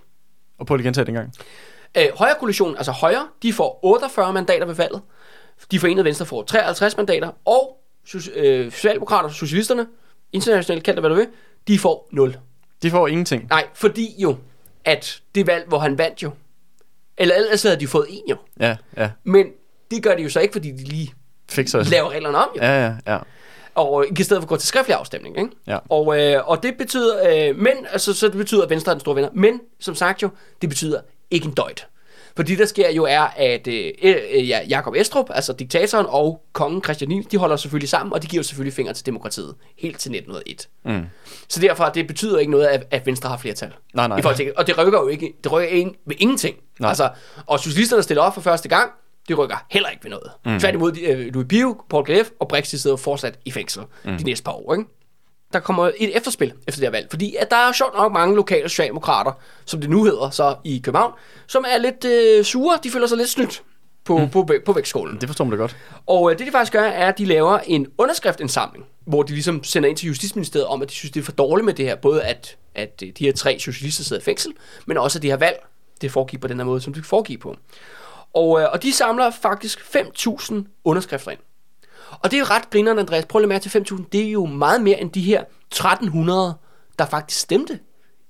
[0.59, 1.33] Og prøv lige at gentage det en gang.
[1.97, 5.03] Øh, Højre-koalitionen, altså Højre, de får 48 mandater ved valget,
[5.71, 7.77] de forenede Venstre får 53 mandater, og
[8.35, 9.87] øh, Socialdemokrater, Socialisterne,
[10.33, 11.27] internationalt kaldt hvad du vil,
[11.69, 12.37] de får 0.
[12.83, 13.47] De får ingenting.
[13.51, 14.37] Nej, fordi jo,
[14.85, 16.31] at det valg, hvor han vandt jo,
[17.19, 19.11] eller ellers havde de fået en jo, Ja, ja.
[19.25, 19.47] men
[19.91, 21.15] det gør de jo så ikke, fordi de lige
[21.51, 21.83] Fik så.
[21.91, 22.63] laver reglerne om, jo.
[22.63, 22.81] Ja.
[22.87, 23.19] Ja, ja, ja.
[23.75, 25.51] Og i stedet for at gå til skriftlig afstemning, ikke?
[25.67, 25.79] Ja.
[25.89, 29.01] Og, øh, og det betyder, øh, men, altså, så det betyder, at Venstre er den
[29.01, 29.31] store vinder.
[29.33, 30.29] Men, som sagt jo,
[30.63, 31.01] det betyder
[31.31, 31.87] ikke en døjt.
[32.37, 36.45] For det, der sker jo, er, at øh, øh, ja, Jakob Estrup, altså diktatoren, og
[36.53, 39.99] kongen Christian 9, de holder selvfølgelig sammen, og de giver selvfølgelig fingre til demokratiet, helt
[39.99, 40.69] til 1901.
[40.85, 41.07] Mm.
[41.49, 44.19] Så derfor, det betyder ikke noget, at, at Venstre har flertal Nej, nej.
[44.19, 44.55] i Folketinget.
[44.55, 46.57] Og det rykker jo ikke, det rykker ikke ved ingenting.
[46.81, 46.89] Nej.
[46.89, 47.11] Altså,
[47.47, 48.91] og socialisterne stiller op for første gang,
[49.29, 50.31] det rykker heller ikke ved noget.
[50.47, 50.61] Mm.
[50.61, 54.19] Tværtimod, øh, Louis Pio, Paul Gleff og Brix, de sidder fortsat i fængsel mm.
[54.19, 54.75] de næste par år.
[54.75, 54.89] Ikke?
[55.55, 58.37] Der kommer et efterspil efter det her valg, fordi at der er sjovt nok mange
[58.37, 59.33] lokale socialdemokrater,
[59.65, 61.13] som det nu hedder så i København,
[61.47, 63.63] som er lidt øh, sure, de føler sig lidt snydt
[64.05, 64.31] på, mm.
[64.31, 65.21] på, på, på vægtskålen.
[65.21, 65.77] Det forstår man da godt.
[66.07, 69.65] Og øh, det de faktisk gør, er, at de laver en underskriftindsamling, hvor de ligesom
[69.65, 71.97] sender ind til Justitsministeriet om, at de synes, det er for dårligt med det her.
[71.97, 74.53] Både at, at øh, de her tre socialister sidder i fængsel,
[74.87, 75.67] men også at det her valg,
[76.01, 77.57] det foregik på den her måde, som det foregik på.
[78.35, 81.41] Og, øh, og de samler faktisk 5.000 underskrifter ind.
[82.23, 83.27] Og det er jo ret grinerende, Andreas.
[83.27, 84.03] Prøv lige mærke til 5.000.
[84.13, 85.45] Det er jo meget mere end de her
[85.75, 85.89] 1.300,
[86.99, 87.79] der faktisk stemte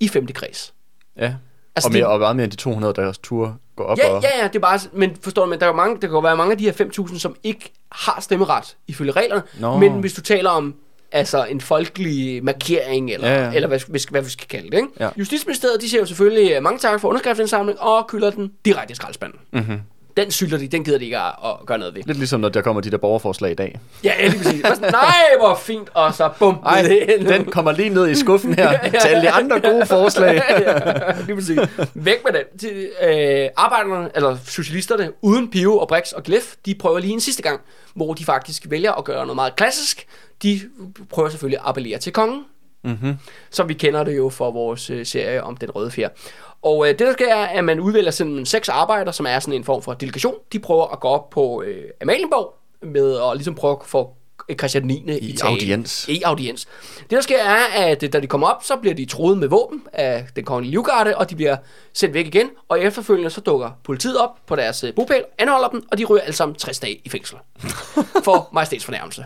[0.01, 0.26] i 5.
[0.26, 0.74] kreds.
[1.16, 1.35] Ja.
[1.76, 3.99] Altså, og, det- mere, og meget mere end de 200, der også turde gå op
[3.99, 4.22] Ja, og...
[4.22, 6.18] ja, ja, det er bare, men forstår du, men der er mange, der kan jo
[6.18, 6.72] være mange af de her
[7.09, 9.43] 5.000, som ikke har stemmeret ifølge reglerne.
[9.61, 9.78] Nå.
[9.78, 10.74] Men hvis du taler om
[11.12, 14.76] altså en folkelig markering, eller, Ja, ja, eller hvad, hvad, hvad vi skal kalde det.
[14.76, 14.89] Ikke?
[15.01, 15.09] Ja.
[15.16, 19.41] Justitsministeriet, de siger jo selvfølgelig mange tak for underskriftsindsamling, og kylder den direkte i skraldespanden.
[19.53, 19.80] Mm-hmm.
[20.17, 22.03] Den sylter de, den gider de ikke at, at gøre noget ved.
[22.07, 23.81] Lidt ligesom, når der kommer de der borgerforslag i dag.
[24.05, 24.61] Ja, ja lige præcis.
[24.61, 26.55] Sådan, Nej, hvor fint, og så bum.
[26.67, 30.35] Ej, i- den kommer lige ned i skuffen her til alle de andre gode forslag.
[30.51, 31.59] ja, lige præcis.
[31.95, 32.59] Væk med den.
[32.59, 37.21] Til, øh, arbejderne, eller socialisterne, uden Pio og Brix og Gleff, de prøver lige en
[37.21, 37.61] sidste gang,
[37.95, 40.07] hvor de faktisk vælger at gøre noget meget klassisk.
[40.43, 40.61] De
[41.11, 42.45] prøver selvfølgelig at appellere til kongen,
[42.87, 43.15] Mm-hmm.
[43.51, 46.09] som vi kender det jo fra vores øh, serie om den røde fjer.
[46.65, 49.55] Og øh, det der sker er, at man udvælger sådan seks arbejdere, som er sådan
[49.55, 50.35] en form for delegation.
[50.53, 54.11] De prøver at gå op på øh, Amalienborg med at ligesom prøve at få
[54.59, 55.05] Christian 9.
[55.07, 56.09] i, I audiens.
[56.09, 56.69] I audiens.
[57.01, 59.49] Det der sker er, at øh, da de kommer op, så bliver de troet med
[59.49, 61.57] våben af den kongelige livgarde, og de bliver
[61.93, 62.51] sendt væk igen.
[62.69, 66.23] Og efterfølgende så dukker politiet op på deres øh, bopæl, anholder dem, og de ryger
[66.23, 67.37] alle sammen 60 dage i fængsel.
[68.25, 69.25] For majestætsfornærmelse.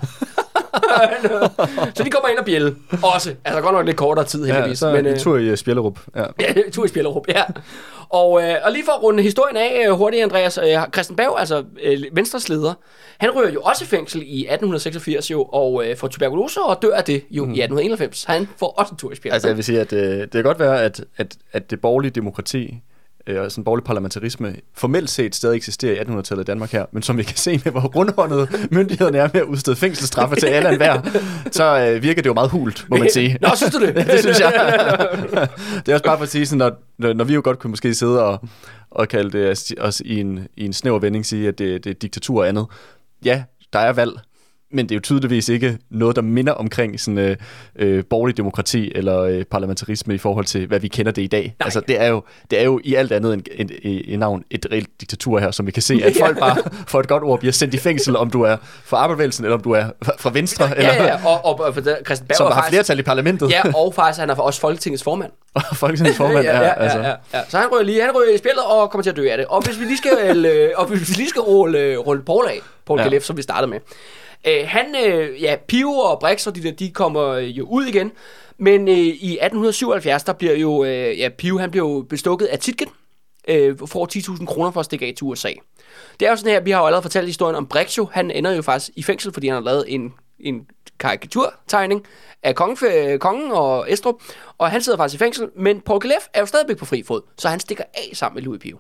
[1.97, 2.77] så de kommer ind og bjælle
[3.15, 3.35] også.
[3.45, 4.79] Altså godt nok lidt kortere tid, Ja, heldigvis.
[4.79, 5.99] så men, en øh, tur i øh, Spjellerup.
[6.17, 6.25] Ja.
[6.41, 7.43] Ja, tur i Spjellerup, ja.
[8.09, 11.37] Og, øh, og lige for at runde historien af øh, hurtigt, Andreas, øh, Christian Berg,
[11.39, 12.75] altså øh, Venstres leder,
[13.19, 16.95] han ryger jo også i fængsel i 1886 jo, og øh, får tuberkulose og dør
[16.97, 17.51] af det jo mm.
[17.51, 18.25] i 1891.
[18.25, 19.35] Han får også en tur i Spjellerup.
[19.35, 22.11] Altså jeg vil sige, at øh, det kan godt være, at, at, at det borgerlige
[22.11, 22.83] demokrati
[23.29, 27.19] øh, sådan borgerlig parlamentarisme formelt set stadig eksisterer i 1800-tallet i Danmark her, men som
[27.19, 30.73] vi kan se med, hvor rundhåndet myndighederne er med at udstede fængselsstraffe til alle og
[30.73, 31.21] enhver,
[31.51, 33.39] så øh, virker det jo meget hult, må man sige.
[33.41, 33.95] Nå, synes du det?
[34.13, 34.53] det synes jeg.
[35.87, 37.71] det er også bare for at sige, sådan, når, når, når vi jo godt kunne
[37.71, 38.41] måske sidde og,
[38.91, 41.95] og kalde det os i en, i en snæver vending, sige, at det, det er
[41.95, 42.67] diktatur og andet.
[43.25, 44.13] Ja, der er valg,
[44.73, 47.37] men det er jo tydeligvis ikke noget, der minder omkring sådan øh,
[47.77, 51.43] øh, borgerlig demokrati eller øh, parlamentarisme i forhold til, hvad vi kender det i dag.
[51.43, 51.67] Nej.
[51.67, 54.45] Altså, det er, jo, det er jo i alt andet end en, en, en navn
[54.51, 56.57] et reelt diktatur her, som vi kan se, at folk bare
[56.87, 59.63] for et godt ord bliver sendt i fængsel, om du er fra arbejdsbevægelsen, eller om
[59.63, 59.85] du er
[60.19, 62.71] fra Venstre, eller Ja, ja, og, og, og Christian Berg som har faktisk...
[62.71, 63.51] flertal i parlamentet.
[63.51, 65.31] Ja, og faktisk, han er også Folketingets formand.
[65.55, 66.99] og Folketingets formand ja, er, ja, altså...
[66.99, 67.41] ja, ja, ja.
[67.49, 69.47] Så han ryger lige, han ryger i spillet og kommer til at dø af det.
[69.47, 72.47] Og hvis vi lige skal, øh, og hvis vi lige skal rulle, øh, rulle Paul
[72.47, 73.05] af, Paul Ja.
[73.05, 73.11] ja.
[73.11, 73.79] Calef, som vi startede med.
[74.47, 77.85] Øh, han, øh, ja, Pio og Brix og de der, de kommer øh, jo ud
[77.85, 78.13] igen.
[78.59, 82.59] Men øh, i 1877, der bliver jo, øh, ja, Pio han bliver jo bestukket af
[82.59, 82.89] Titken,
[83.49, 85.51] øh, får 10.000 kroner for at stikke af til USA.
[86.21, 88.09] Det er jo sådan her, vi har jo allerede fortalt historien om Brix jo.
[88.13, 90.67] Han ender jo faktisk i fængsel, fordi han har lavet en, en
[90.99, 92.07] karikaturtegning
[92.43, 94.15] af kongen, øh, kongen og Estrup,
[94.59, 97.21] og han sidder faktisk i fængsel, men Paul Galef er jo stadigvæk på fri fod,
[97.39, 98.79] så han stikker af sammen med Louis Pio.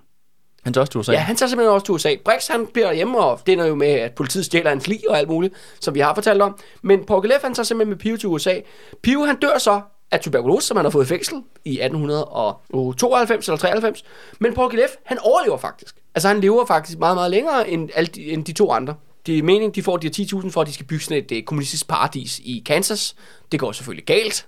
[0.64, 1.12] Han tager også til USA.
[1.12, 2.14] Ja, han tager simpelthen også til USA.
[2.24, 5.18] Brix, han bliver hjemme, og det er jo med, at politiet stjæler hans lig og
[5.18, 6.58] alt muligt, som vi har fortalt om.
[6.82, 8.54] Men Porkelef, han tager simpelthen med Pio til USA.
[9.02, 9.80] Pio, han dør så
[10.10, 14.04] af tuberkulose, som han har fået i fængsel i 1892 eller 93.
[14.38, 15.96] Men Porkelef, han overlever faktisk.
[16.14, 18.94] Altså, han lever faktisk meget, meget længere end, alle de, end de to andre.
[19.26, 21.32] Det er meningen, de får de her 10.000 for, at de skal bygge sådan et
[21.32, 23.16] øh, kommunistisk paradis i Kansas.
[23.52, 24.46] Det går selvfølgelig galt.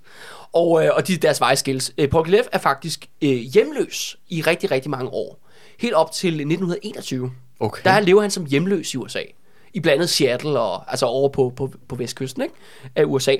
[0.52, 1.92] Og, øh, og de, deres veje skilles.
[1.98, 2.08] Øh,
[2.52, 5.49] er faktisk øh, hjemløs i rigtig, rigtig mange år.
[5.80, 7.32] Helt op til 1921.
[7.60, 7.82] Okay.
[7.84, 9.22] Der lever han som hjemløs i USA.
[9.74, 12.54] I blandt andet Seattle og altså over på, på, på vestkysten ikke?
[12.96, 13.36] af USA.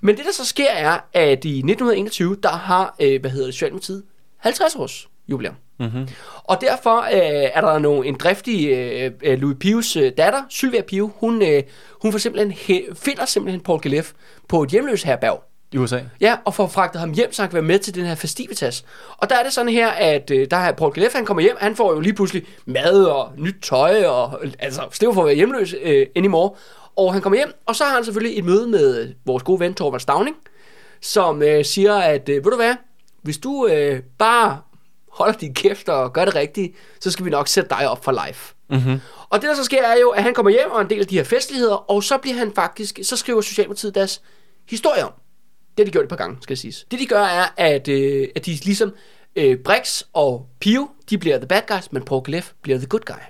[0.00, 3.54] Men det der så sker er, at i 1921, der har, øh, hvad hedder det,
[3.54, 4.02] Socialdemokratiet
[4.36, 5.54] 50 års jubilæum.
[5.78, 6.08] Mm-hmm.
[6.44, 10.82] Og derfor øh, er der nogle, en driftig øh, øh, Louis Pius øh, datter, Sylvia
[10.82, 11.62] Pio, hun, øh,
[12.02, 14.12] hun får simpelthen, he, finder simpelthen Paul Galef
[14.48, 15.42] på et hjemløs herberg.
[15.74, 16.00] I USA.
[16.20, 18.84] Ja, og får fragtet ham hjem, så han kan være med til den her festivitas.
[19.16, 21.56] Og der er det sådan her, at øh, der er Paul Galef, han kommer hjem,
[21.60, 25.34] han får jo lige pludselig mad og nyt tøj, og altså stiv for at være
[25.34, 26.50] hjemløs øh, anymore.
[26.96, 29.74] Og han kommer hjem, og så har han selvfølgelig et møde med vores gode ven
[29.74, 30.36] Torvald Stavning,
[31.00, 32.74] som øh, siger, at øh, ved du hvad,
[33.22, 34.58] hvis du øh, bare
[35.12, 38.26] holder din kæft og gør det rigtigt, så skal vi nok sætte dig op for
[38.26, 38.54] life.
[38.70, 39.00] Mm-hmm.
[39.28, 41.06] Og det der så sker er jo, at han kommer hjem og en del af
[41.06, 44.22] de her festligheder, og så bliver han faktisk, så skriver Socialdemokratiet deres
[44.68, 45.12] historie om.
[45.76, 46.74] Det har de gjort et par gange, skal jeg sige.
[46.90, 48.94] Det de gør er, at, øh, at de ligesom
[49.36, 53.04] øh, Brix og Pio, de bliver the bad guys, men Paul Galef bliver the good
[53.06, 53.22] guy.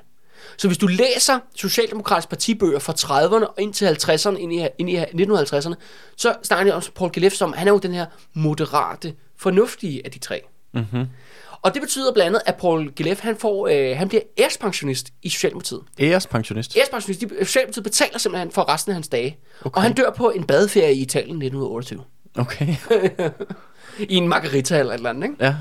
[0.57, 4.91] Så hvis du læser Socialdemokratiske partibøger fra 30'erne og ind til 50'erne, ind i, ind
[4.91, 5.75] i 1950'erne,
[6.17, 10.11] så snakker de om Paul Galef som, han er jo den her moderate, fornuftige af
[10.11, 10.41] de tre.
[10.75, 11.07] Mm-hmm.
[11.63, 15.29] Og det betyder blandt andet, at Paul Galef, han, får, øh, han bliver ærespensionist i
[15.29, 15.81] Socialdemokratiet.
[16.01, 16.77] Ærespensionist.
[16.77, 19.39] Ærespensionist, de, Socialdemokratiet betaler simpelthen for resten af hans dage.
[19.65, 19.77] Okay.
[19.77, 22.05] Og han dør på en badeferie i Italien i 1928.
[22.39, 22.77] Okay.
[24.09, 25.45] I en margarita eller et eller andet, ikke?
[25.45, 25.55] Ja.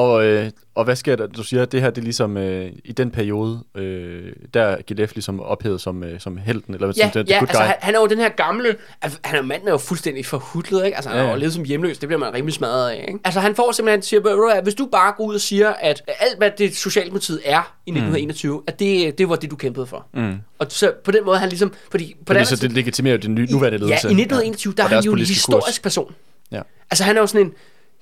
[0.00, 1.26] Og, øh, og hvad sker der?
[1.26, 4.82] Du siger, at det her det er ligesom øh, i den periode, øh, der er
[4.82, 7.62] Gilef ligesom ophævet som, øh, som helten, eller Ja, som the, the ja good altså
[7.62, 7.66] guy.
[7.66, 10.84] han, han er jo den her gamle, altså, han er manden er jo fuldstændig forhudlet,
[10.84, 10.96] ikke?
[10.96, 11.28] Altså han Ja, ja, ja.
[11.30, 13.18] har jo levet som hjemløs, det bliver man rimelig smadret af, ikke?
[13.24, 15.68] Altså han får simpelthen, siger, "Ved du hvad, hvis du bare går ud og siger,
[15.80, 19.86] at alt hvad det Socialdemokratiet er i 1921, at det, det var det, du kæmpede
[19.86, 20.06] for.
[20.14, 20.34] Mm.
[20.58, 23.34] Og så på den måde, han ligesom, fordi på den så det legitimerer jo den
[23.34, 24.06] nye, nuværende Ja, i ledelse.
[24.08, 26.14] 1921, der Og er han jo en historisk person.
[26.52, 26.62] Ja.
[26.90, 27.52] Altså han er jo sådan en...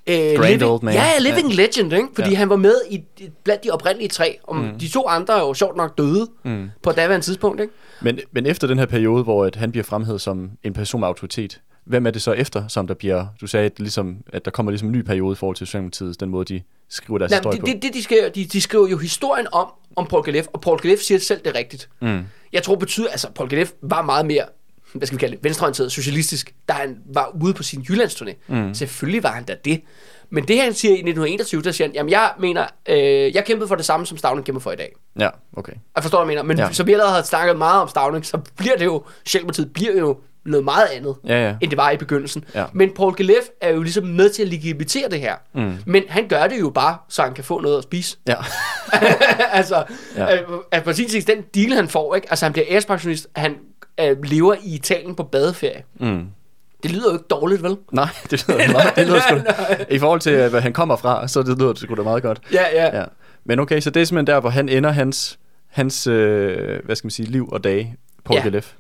[0.09, 0.95] Øh, living, old man.
[0.95, 1.55] Ja, living ja.
[1.57, 2.09] legend, ikke?
[2.15, 2.37] Fordi Ja.
[2.37, 3.01] han var med i
[3.45, 4.39] blandt de oprindelige tre.
[4.43, 4.79] Og mm.
[4.79, 6.71] de to andre er jo sjovt nok døde mm.
[6.83, 7.73] på daværende tidspunkt, ikke?
[8.03, 11.09] Men, men efter den her periode, hvor at han bliver fremhævet som en person med
[11.09, 14.51] autoritet, hvem er det så efter, som der bliver, du sagde, at, ligesom, at der
[14.51, 17.39] kommer ligesom en ny periode i forhold til Socialdemokratiet, den måde, de skriver deres Nej,
[17.39, 17.67] historie det, på?
[17.67, 20.79] det, det, de, skriver, de, de skriver jo historien om, om Paul Galef, og Paul
[20.79, 21.89] Galef siger selv, det rigtigt.
[22.01, 22.21] Mm.
[22.53, 24.43] Jeg tror betyder, altså Paul Galef var meget mere,
[24.93, 28.33] hvad skal vi kalde det, venstreorienteret, socialistisk, da han var ude på sin Jyllandsturné.
[28.49, 28.75] Mm.
[28.75, 29.81] Selvfølgelig var han da det.
[30.31, 32.99] Men det han siger i 1921, der siger han, jamen jeg mener, øh,
[33.35, 34.93] jeg kæmpede for det samme, som Stavning kæmper for i dag.
[35.19, 35.73] Ja, okay.
[35.97, 36.55] Jeg forstår, hvad jeg mener.
[36.55, 36.73] Men Ja.
[36.73, 40.19] som vi allerede har snakket meget om Stavning, så bliver det jo, Socialdemokratiet bliver jo
[40.51, 41.55] noget meget andet, Ja, ja.
[41.61, 42.45] end det var i begyndelsen.
[42.55, 42.65] Ja.
[42.73, 45.35] Men Paul Gelev er jo ligesom med til at legitimere det her.
[45.55, 45.73] Mm.
[45.87, 48.17] Men han gør det jo bare, så han kan få noget at spise.
[48.29, 48.35] Ja.
[49.59, 49.85] altså,
[50.17, 50.35] Ja.
[50.35, 50.43] øh,
[50.73, 52.27] altså præcis den deal, han får, ikke?
[52.31, 53.55] Altså, han bliver ærespensionist, han
[54.01, 55.83] øh, lever i Italien på badeferie.
[56.01, 56.27] Mm.
[56.83, 57.77] Det lyder jo ikke dårligt, vel?
[57.93, 59.37] Nej, det lyder, meget, det lyder sgu,
[59.95, 62.23] I forhold til, øh, hvad han kommer fra, så det lyder det sgu da meget
[62.23, 62.41] godt.
[62.53, 62.99] Ja, ja.
[62.99, 63.05] Ja.
[63.45, 65.39] Men okay, så det er simpelthen der, hvor han ender hans,
[65.69, 68.43] hans øh, hvad skal man sige, liv og dage, Paul Ja.
[68.45, 68.73] Gelef.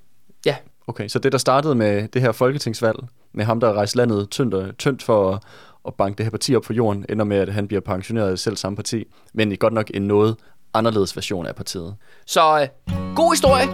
[0.46, 0.56] Ja.
[0.89, 2.97] Okay, så det, der startede med det her folketingsvalg,
[3.32, 5.43] med ham, der rejste landet tyndt, og- tyndt for at,
[5.86, 8.39] at banke det her parti op på jorden, ender med, at han bliver pensioneret af
[8.39, 10.36] selv samme parti, men i godt nok en noget
[10.74, 11.95] anderledes version af partiet.
[12.26, 13.66] Så øh, god historie,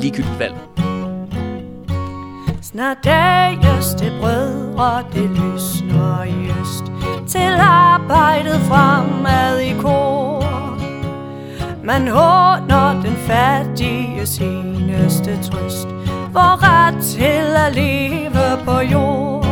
[0.00, 0.54] ligegyldigt valg.
[2.62, 6.84] Snart dages det brødre, det lysner i øst
[7.32, 10.41] Til arbejdet fremad i kor
[11.84, 15.88] man håner den fattige seneste trøst.
[16.32, 19.46] Vor ret til at leve på jord.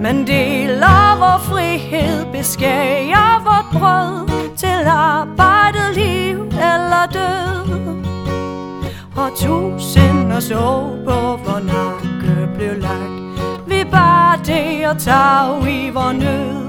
[0.00, 7.68] Man deler vor frihed, beskærer vort brød Til arbejde, liv eller død.
[9.16, 13.42] Og tusinder så på vor nakke blev lagt.
[13.66, 16.67] Vi bare det og tag i vor nød.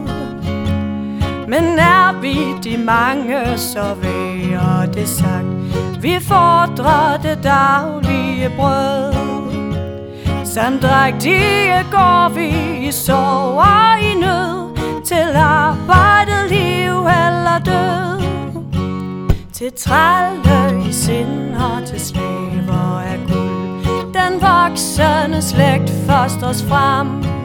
[1.50, 5.48] Men er vi de mange, så værer det sagt.
[6.02, 9.14] Vi fordrer det daglige brød.
[10.46, 12.50] Samdrægtige går vi
[12.88, 18.22] i sorg og i nød Til arbejdet, liv eller død.
[19.54, 24.14] Til trælle i sind og til slaver af guld.
[24.14, 27.40] Den voksende slægt fostres frem.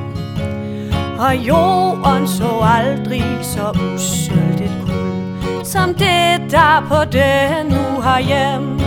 [1.19, 8.21] Og jorden så aldrig så usølt et kul Som det der på den nu har
[8.21, 8.79] hjem.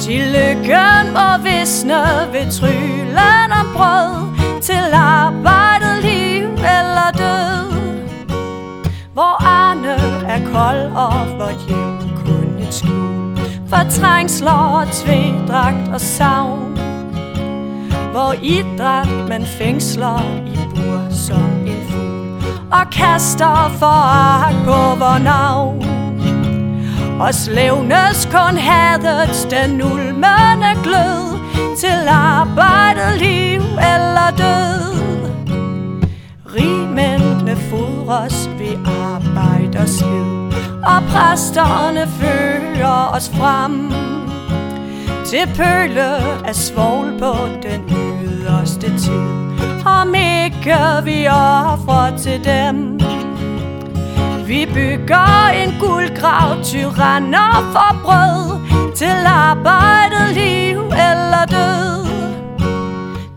[0.00, 7.72] Til lykken må visne ved tryllen om brød Til arbejdet, liv eller død.
[9.12, 9.96] Hvor Arne
[10.28, 13.38] er kold og hvor hjem kun et skjul
[13.68, 16.78] For trængsler og tvedragt og savn.
[18.12, 20.67] Hvor idræt man fængsler i
[22.70, 25.84] og kaster foragt på vor navn.
[27.20, 31.38] Og slævnes kun hadets den ulmende glød
[31.76, 34.78] Til arbejdet, liv eller død.
[36.54, 40.52] Rigmændene fodres ved arbejde og slid
[40.84, 43.92] Og præsterne fører os frem.
[45.26, 46.16] Til pøle
[46.48, 47.90] af svogl på den
[48.24, 53.00] yderste tid om ikke vi offrer til dem.
[54.46, 58.60] Vi bygger en guldgrav, tyranner for brød
[58.94, 62.06] Til arbejdet, liv eller død.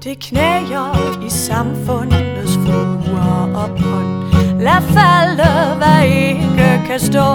[0.04, 4.22] Det knæger i samfundets fruer og bånd
[4.62, 7.32] Lad falde, hvad ikke kan stå.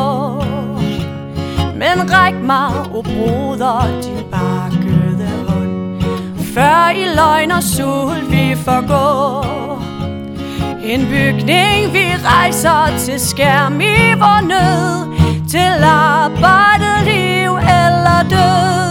[1.75, 4.76] Men ræk mig, o broder, din bakke
[6.57, 9.83] før i løgn og sult vi forgår.
[10.85, 15.17] En bygning vi rejser til skærm i vor nød,
[15.49, 18.86] til arbejde, liv eller død.